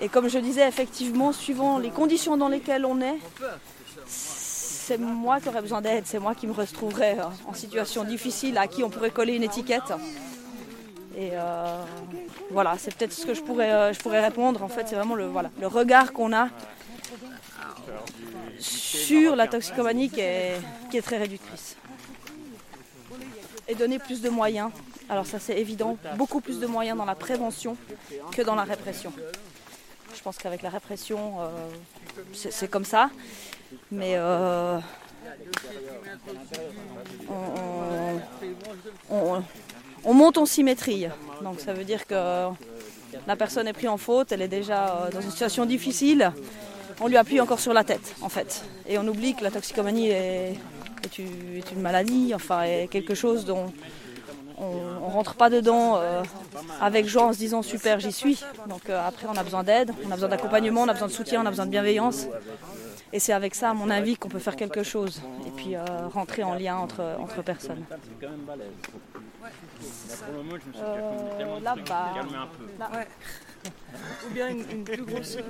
Et 0.00 0.08
comme 0.08 0.28
je 0.28 0.38
disais, 0.38 0.68
effectivement, 0.68 1.32
suivant 1.32 1.78
les 1.78 1.90
conditions 1.90 2.36
dans 2.36 2.48
lesquelles 2.48 2.84
on 2.84 3.00
est, 3.00 3.18
c'est 4.06 4.98
moi 4.98 5.40
qui 5.40 5.48
aurais 5.48 5.62
besoin 5.62 5.80
d'aide, 5.80 6.04
c'est 6.06 6.18
moi 6.18 6.34
qui 6.34 6.46
me 6.46 6.52
retrouverais 6.52 7.18
euh, 7.18 7.24
en 7.46 7.54
situation 7.54 8.04
difficile, 8.04 8.58
à 8.58 8.66
qui 8.66 8.82
on 8.82 8.90
pourrait 8.90 9.12
coller 9.12 9.34
une 9.34 9.44
étiquette. 9.44 9.94
Et 11.16 11.30
euh, 11.32 11.84
voilà, 12.50 12.76
c'est 12.78 12.94
peut-être 12.94 13.12
ce 13.12 13.26
que 13.26 13.34
je 13.34 13.42
pourrais, 13.42 13.72
euh, 13.72 13.92
je 13.92 14.00
pourrais 14.00 14.24
répondre. 14.24 14.62
En 14.62 14.68
fait, 14.68 14.88
c'est 14.88 14.94
vraiment 14.94 15.14
le, 15.14 15.28
regard 15.66 16.12
qu'on 16.12 16.32
a 16.32 16.48
sur 18.58 19.36
la 19.36 19.46
toxicomanie 19.46 20.08
qui 20.08 20.20
est, 20.20 21.02
très 21.02 21.18
réductrice. 21.18 21.76
Et 23.68 23.74
donner 23.74 23.98
plus 23.98 24.22
de 24.22 24.28
moyens. 24.28 24.70
Alors 25.08 25.26
ça 25.26 25.38
c'est 25.38 25.58
évident, 25.58 25.98
beaucoup 26.16 26.40
plus 26.40 26.58
de 26.58 26.66
moyens 26.66 26.96
dans 26.96 27.04
la 27.04 27.14
prévention 27.14 27.76
que 28.32 28.40
dans 28.42 28.54
la 28.54 28.64
répression. 28.64 29.12
Je 30.14 30.22
pense 30.22 30.38
qu'avec 30.38 30.62
la 30.62 30.70
répression, 30.70 31.40
euh, 31.40 31.48
c'est 32.32 32.70
comme 32.70 32.84
ça. 32.84 33.10
Mais 33.90 34.16
monte 40.12 40.38
en 40.38 40.46
symétrie. 40.46 41.06
Donc 41.42 41.60
ça 41.60 41.72
veut 41.72 41.84
dire 41.84 42.06
que 42.06 42.48
la 43.26 43.36
personne 43.36 43.68
est 43.68 43.72
prise 43.72 43.88
en 43.88 43.98
faute, 43.98 44.32
elle 44.32 44.42
est 44.42 44.48
déjà 44.48 44.88
euh, 44.88 45.10
dans 45.10 45.20
une 45.20 45.30
situation 45.30 45.66
difficile. 45.66 46.32
On 47.00 47.08
lui 47.08 47.16
appuie 47.16 47.40
encore 47.40 47.60
sur 47.60 47.72
la 47.72 47.84
tête, 47.84 48.14
en 48.20 48.28
fait. 48.28 48.64
Et 48.86 48.98
on 48.98 49.06
oublie 49.06 49.34
que 49.34 49.42
la 49.42 49.50
toxicomanie 49.50 50.10
est, 50.10 50.56
une, 51.18 51.80
maladie, 51.80 52.32
enfin, 52.34 52.62
est 52.62 52.88
quelque 52.88 53.14
chose 53.14 53.44
dont 53.44 53.72
on 54.58 55.06
ne 55.08 55.12
rentre 55.12 55.34
pas 55.34 55.50
dedans 55.50 55.96
euh, 55.96 56.22
avec 56.80 57.06
joie 57.06 57.24
en 57.24 57.32
se 57.32 57.38
disant 57.38 57.62
super, 57.62 57.98
j'y 57.98 58.12
suis. 58.12 58.42
Donc 58.68 58.88
euh, 58.88 59.00
après, 59.06 59.26
on 59.28 59.36
a 59.36 59.42
besoin 59.42 59.64
d'aide, 59.64 59.92
on 60.06 60.10
a 60.10 60.14
besoin 60.14 60.28
d'accompagnement, 60.28 60.82
on 60.82 60.88
a 60.88 60.92
besoin 60.92 61.08
de 61.08 61.12
soutien, 61.12 61.42
on 61.42 61.46
a 61.46 61.50
besoin 61.50 61.66
de 61.66 61.70
bienveillance. 61.70 62.26
Et 63.12 63.18
c'est 63.18 63.32
avec 63.32 63.54
ça, 63.54 63.70
à 63.70 63.74
mon 63.74 63.90
avis, 63.90 64.16
qu'on 64.16 64.28
peut 64.28 64.38
faire 64.38 64.56
quelque 64.56 64.82
chose. 64.82 65.20
Et 65.46 65.50
puis 65.50 65.74
rentrer 66.14 66.44
en 66.44 66.54
lien 66.54 66.76
entre 66.76 67.42
personnes. 67.42 67.84
Là, 69.42 70.16
pour 70.24 70.32
le 70.32 70.42
moment, 70.42 70.56
je 70.62 70.68
me 70.68 70.72
suis 70.72 70.82
Euh, 70.82 71.36
tellement 71.38 71.60
là, 71.60 71.74
bah, 71.88 72.14
un 72.16 72.46
peu. 72.46 72.96
Ouais. 72.96 73.08
Ou 74.26 74.30
bien 74.32 74.48
une, 74.48 74.70
une 74.70 74.84
plus 74.84 75.02
grosse. 75.04 75.36
euh, 75.36 75.40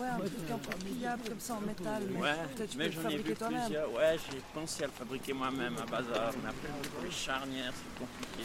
ouais, 0.00 0.06
un 0.08 0.18
truc 0.18 0.50
un 0.52 0.58
peu 0.58 0.76
pliable 0.84 1.22
comme 1.28 1.40
ça 1.40 1.54
en 1.54 1.60
métal. 1.60 2.02
mais 2.10 2.20
Ouais, 2.20 2.32
Peut-être 2.56 2.70
tu 2.70 2.78
mais 2.78 2.88
peux 2.88 2.90
le 2.90 2.94
j'en 2.94 3.00
ai 3.00 3.02
fabriquer 3.12 3.28
vu 3.30 3.36
toi-même. 3.36 3.60
plusieurs. 3.64 3.92
Ouais, 3.92 4.16
j'ai 4.30 4.40
pensé 4.52 4.82
à 4.84 4.86
le 4.86 4.92
fabriquer 4.92 5.32
moi-même 5.32 5.76
à 5.78 5.86
bazar, 5.86 6.32
mais 6.42 6.48
après 6.50 6.68
pour 6.94 7.04
les 7.04 7.10
charnières, 7.10 7.72
c'est 7.74 7.98
compliqué. 7.98 8.42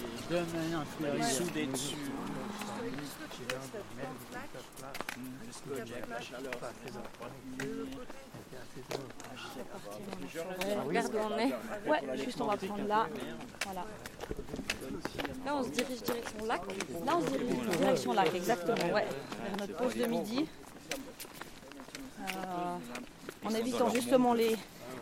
Les 1.17 1.23
souder 1.23 1.65
dessus. 1.67 1.95
Le. 7.59 7.87
Regarde 10.85 11.13
où 11.13 11.17
on 11.17 11.37
est. 11.37 11.53
Ouais, 11.89 12.17
juste 12.17 12.39
on 12.41 12.47
va 12.47 12.57
prendre 12.57 12.87
là. 12.87 13.07
Voilà. 13.65 13.85
Là, 15.45 15.55
on 15.55 15.63
se 15.63 15.69
dirige 15.69 16.01
direction 16.01 16.45
lac. 16.45 16.61
Là, 17.05 17.17
on 17.17 17.21
se 17.21 17.29
dirige 17.37 17.77
direction 17.77 18.13
lac, 18.13 18.33
exactement. 18.35 18.93
Ouais, 18.93 19.05
vers 19.43 19.57
notre 19.59 19.75
pause 19.75 19.95
de 19.95 20.05
midi. 20.05 20.45
En 23.43 23.53
évitant 23.53 23.89
justement 23.89 24.33
les, 24.33 24.55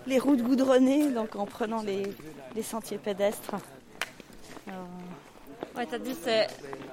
les 0.06 0.19
routes 0.19 0.41
goudronnées, 0.41 1.10
donc 1.12 1.36
en 1.36 1.45
prenant 1.45 1.82
les, 1.82 2.15
les 2.56 2.63
sentiers 2.63 2.97
pédestres. 2.97 3.56
Ouais, 5.75 5.86
t'as 5.86 5.99
dit 5.99 6.15
c'est 6.23 6.47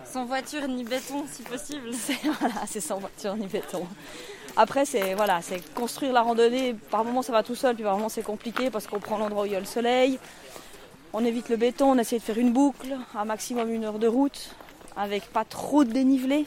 sans 0.05 0.27
voiture 0.27 0.69
ni 0.69 0.85
béton 0.85 1.25
si 1.31 1.43
possible. 1.43 1.91
c'est 1.95 2.19
voilà, 2.39 2.67
sans 2.67 2.99
voiture 2.99 3.37
ni 3.37 3.47
béton. 3.47 3.87
Après, 4.57 4.85
c'est 4.85 5.15
voilà, 5.15 5.41
c'est 5.43 5.61
construire 5.75 6.13
la 6.13 6.23
randonnée. 6.23 6.75
Par 6.91 7.05
moments, 7.05 7.23
ça 7.23 7.33
va 7.33 7.43
tout 7.43 7.55
seul, 7.57 7.75
puis 7.75 7.85
par 7.85 7.97
moments, 7.97 8.09
c'est 8.09 8.23
compliqué 8.23 8.71
parce 8.71 8.87
qu'on 8.87 9.01
prend 9.01 9.19
l'endroit 9.19 9.43
où 9.43 9.47
il 9.47 9.53
y 9.53 9.57
a 9.57 9.61
le 9.61 9.67
soleil. 9.67 10.19
On 11.13 11.25
évite 11.25 11.49
le 11.49 11.57
béton, 11.57 11.91
on 11.93 11.99
essaie 11.99 12.19
de 12.19 12.23
faire 12.23 12.39
une 12.39 12.53
boucle, 12.53 12.97
un 13.17 13.25
maximum 13.25 13.73
une 13.73 13.85
heure 13.85 13.99
de 13.99 14.07
route, 14.09 14.55
avec 14.97 15.25
pas 15.33 15.45
trop 15.45 15.85
de 15.85 15.91
dénivelé. 15.93 16.47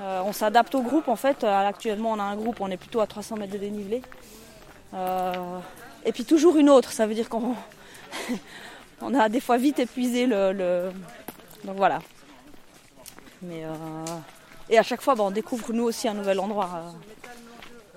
Euh, 0.00 0.22
on 0.24 0.32
s'adapte 0.32 0.74
au 0.74 0.82
groupe 0.82 1.08
en 1.08 1.16
fait. 1.16 1.44
Euh, 1.44 1.68
Actuellement, 1.68 2.12
on 2.12 2.18
a 2.18 2.22
un 2.24 2.36
groupe, 2.36 2.60
on 2.60 2.70
est 2.70 2.76
plutôt 2.76 3.00
à 3.00 3.06
300 3.06 3.36
mètres 3.36 3.52
de 3.52 3.58
dénivelé. 3.58 4.02
Euh, 4.94 5.32
et 6.04 6.12
puis 6.12 6.24
toujours 6.24 6.56
une 6.56 6.70
autre, 6.70 6.92
ça 6.92 7.06
veut 7.06 7.14
dire 7.14 7.28
qu'on 7.28 7.54
on 9.02 9.14
a 9.14 9.28
des 9.28 9.40
fois 9.40 9.56
vite 9.58 9.78
épuisé 9.80 10.26
le. 10.26 10.52
le- 10.52 10.92
Donc 11.64 11.76
voilà. 11.76 12.00
Mais 13.42 13.64
euh, 13.64 13.70
Et 14.70 14.78
à 14.78 14.82
chaque 14.82 15.00
fois, 15.02 15.14
bah, 15.14 15.24
on 15.24 15.30
découvre 15.30 15.72
nous 15.72 15.84
aussi 15.84 16.08
un 16.08 16.14
nouvel 16.14 16.40
endroit. 16.40 16.70
euh. 16.74 16.90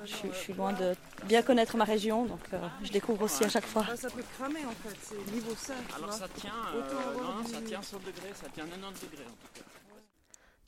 Je, 0.06 0.13
suis- 0.15 0.30
je 0.32 0.38
suis 0.38 0.53
loin 0.53 0.71
de 0.73 0.95
bien 1.25 1.41
connaître 1.41 1.75
ma 1.75 1.84
région, 1.84 2.25
donc 2.25 2.39
euh, 2.53 2.60
je 2.84 2.91
découvre 2.91 3.23
aussi 3.23 3.43
à 3.43 3.49
chaque 3.49 3.65
fois. 3.65 3.86
Ah, 3.91 3.95
ça 3.97 4.10
peut 4.10 4.23
cramer 4.38 4.63
en 4.65 4.69
fait, 4.88 4.95
c'est 5.01 5.32
niveau 5.34 5.53
ça. 5.58 5.73
tu 5.89 5.95
Alors 5.95 6.10
vois. 6.10 6.17
ça 6.19 6.27
tient, 6.34 6.53
euh, 6.75 7.13
non, 7.15 7.45
ça 7.45 7.62
tient 7.65 7.82
100 7.82 7.97
degrés, 7.97 8.32
ça 8.34 8.47
tient 8.53 8.65
90 8.65 9.01
degrés 9.06 9.25
en 9.25 9.32
tout 9.32 9.49
cas. 9.53 9.65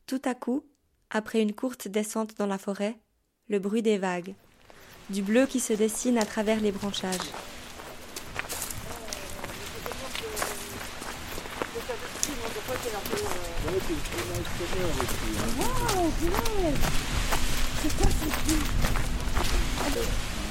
Tout 0.08 0.22
à 0.26 0.34
coup, 0.36 0.66
après 1.10 1.42
une 1.42 1.54
courte 1.54 1.88
descente 1.88 2.36
dans 2.38 2.48
la 2.48 2.58
forêt, 2.58 2.98
le 3.48 3.60
bruit 3.60 3.82
des 3.82 3.98
vagues, 3.98 4.34
du 5.10 5.22
bleu 5.22 5.46
qui 5.46 5.62
se 5.62 5.72
dessine 5.74 6.18
à 6.18 6.26
travers 6.26 6.60
les 6.60 6.72
branchages. 6.74 7.16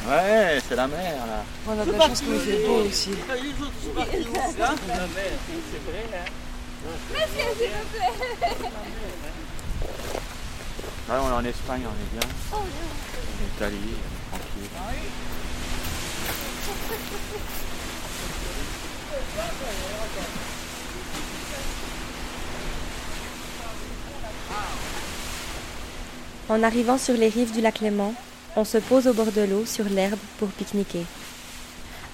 Ouais, 0.08 0.60
c'est 0.66 0.76
la 0.76 0.86
mer 0.86 1.26
là. 1.26 1.44
On 1.66 1.78
a 1.78 1.84
de 1.84 1.92
la 1.92 1.98
chance 1.98 2.20
qu'il 2.20 2.38
fait 2.38 2.66
beau 2.66 2.84
aussi. 2.86 3.10
Ouais, 11.10 11.16
on 11.20 11.28
est 11.28 11.32
en 11.32 11.44
Espagne, 11.44 11.82
on 11.84 11.92
est 11.92 12.10
bien. 12.18 12.28
En 12.52 12.64
Italie, 13.56 13.96
tranquille. 14.30 14.70
En 26.48 26.62
arrivant 26.62 26.98
sur 26.98 27.14
les 27.14 27.28
rives 27.28 27.52
du 27.52 27.60
lac 27.60 27.80
Léman, 27.80 28.14
on 28.56 28.64
se 28.64 28.78
pose 28.78 29.06
au 29.06 29.12
bord 29.12 29.32
de 29.32 29.42
l'eau 29.42 29.66
sur 29.66 29.84
l'herbe 29.84 30.18
pour 30.38 30.48
pique-niquer. 30.48 31.04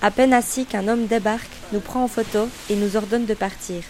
À 0.03 0.11
peine 0.11 0.33
assis 0.33 0.67
qu'un 0.67 0.89
homme 0.89 1.07
débarque, 1.07 1.49
nous 1.73 1.81
prend 1.81 2.05
en 2.05 2.09
photo 2.09 2.49
et 2.69 2.77
nous 2.77 2.97
ordonne 2.97 3.27
de 3.27 3.35
partir. 3.35 3.83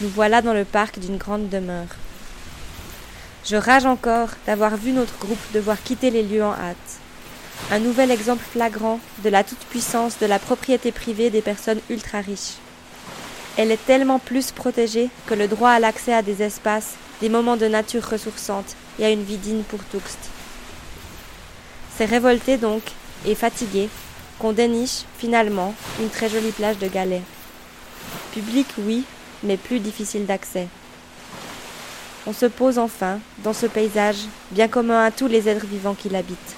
Nous 0.00 0.08
voilà 0.08 0.42
dans 0.42 0.52
le 0.52 0.64
parc 0.64 0.98
d'une 0.98 1.16
grande 1.16 1.48
demeure. 1.48 1.96
Je 3.44 3.56
rage 3.56 3.86
encore 3.86 4.28
d'avoir 4.46 4.76
vu 4.76 4.92
notre 4.92 5.16
groupe 5.18 5.52
devoir 5.54 5.82
quitter 5.82 6.10
les 6.10 6.22
lieux 6.22 6.44
en 6.44 6.52
hâte. 6.52 6.76
Un 7.70 7.78
nouvel 7.78 8.10
exemple 8.10 8.44
flagrant 8.52 9.00
de 9.24 9.30
la 9.30 9.44
toute-puissance 9.44 10.18
de 10.18 10.26
la 10.26 10.38
propriété 10.38 10.92
privée 10.92 11.30
des 11.30 11.42
personnes 11.42 11.80
ultra 11.88 12.20
riches. 12.20 12.58
Elle 13.56 13.70
est 13.70 13.84
tellement 13.86 14.18
plus 14.18 14.50
protégée 14.50 15.10
que 15.26 15.34
le 15.34 15.48
droit 15.48 15.70
à 15.70 15.80
l'accès 15.80 16.12
à 16.12 16.22
des 16.22 16.42
espaces, 16.42 16.94
des 17.20 17.28
moments 17.28 17.56
de 17.56 17.66
nature 17.66 18.08
ressourçante 18.08 18.76
et 18.98 19.04
à 19.04 19.10
une 19.10 19.22
vie 19.22 19.36
digne 19.36 19.62
pour 19.62 19.80
tous. 19.84 20.16
C'est 21.96 22.04
révolté 22.04 22.56
donc, 22.56 22.82
et 23.26 23.34
fatigué, 23.34 23.88
qu'on 24.38 24.52
déniche 24.52 25.04
finalement 25.18 25.74
une 26.00 26.08
très 26.08 26.28
jolie 26.28 26.50
plage 26.50 26.78
de 26.78 26.88
galets. 26.88 27.22
Public 28.32 28.66
oui, 28.78 29.04
mais 29.42 29.56
plus 29.56 29.78
difficile 29.78 30.26
d'accès. 30.26 30.68
On 32.26 32.32
se 32.32 32.46
pose 32.46 32.78
enfin 32.78 33.18
dans 33.38 33.52
ce 33.52 33.66
paysage 33.66 34.18
bien 34.50 34.68
commun 34.68 35.04
à 35.04 35.10
tous 35.10 35.26
les 35.26 35.48
êtres 35.48 35.66
vivants 35.66 35.94
qui 35.94 36.08
l'habitent. 36.08 36.56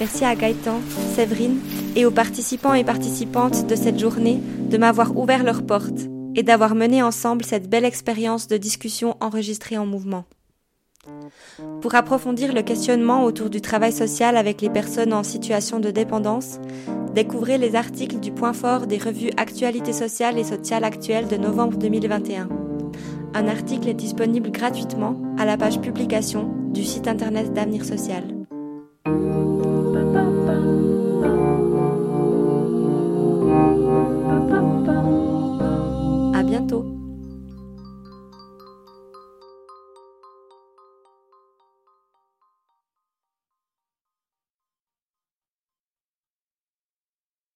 Merci 0.00 0.24
à 0.24 0.34
Gaëtan, 0.34 0.80
Séverine 1.14 1.58
et 1.94 2.06
aux 2.06 2.10
participants 2.10 2.72
et 2.72 2.84
participantes 2.84 3.66
de 3.66 3.74
cette 3.74 3.98
journée 3.98 4.40
de 4.70 4.78
m'avoir 4.78 5.14
ouvert 5.14 5.44
leurs 5.44 5.66
portes 5.66 6.08
et 6.34 6.42
d'avoir 6.42 6.74
mené 6.74 7.02
ensemble 7.02 7.44
cette 7.44 7.68
belle 7.68 7.84
expérience 7.84 8.46
de 8.46 8.56
discussion 8.56 9.16
enregistrée 9.20 9.76
en 9.76 9.84
mouvement. 9.84 10.24
Pour 11.82 11.94
approfondir 11.94 12.54
le 12.54 12.62
questionnement 12.62 13.24
autour 13.24 13.50
du 13.50 13.60
travail 13.60 13.92
social 13.92 14.38
avec 14.38 14.62
les 14.62 14.70
personnes 14.70 15.12
en 15.12 15.22
situation 15.22 15.80
de 15.80 15.90
dépendance, 15.90 16.58
découvrez 17.14 17.58
les 17.58 17.76
articles 17.76 18.20
du 18.20 18.32
point 18.32 18.54
fort 18.54 18.86
des 18.86 18.98
revues 18.98 19.30
Actualité 19.36 19.92
sociale 19.92 20.38
et 20.38 20.44
sociale 20.44 20.84
actuelle 20.84 21.28
de 21.28 21.36
novembre 21.36 21.76
2021. 21.76 22.48
Un 23.34 23.48
article 23.48 23.88
est 23.88 23.94
disponible 23.94 24.50
gratuitement 24.50 25.20
à 25.38 25.44
la 25.44 25.58
page 25.58 25.80
publication 25.80 26.50
du 26.72 26.84
site 26.84 27.06
internet 27.06 27.52
d'Avenir 27.52 27.84
Social. 27.84 28.24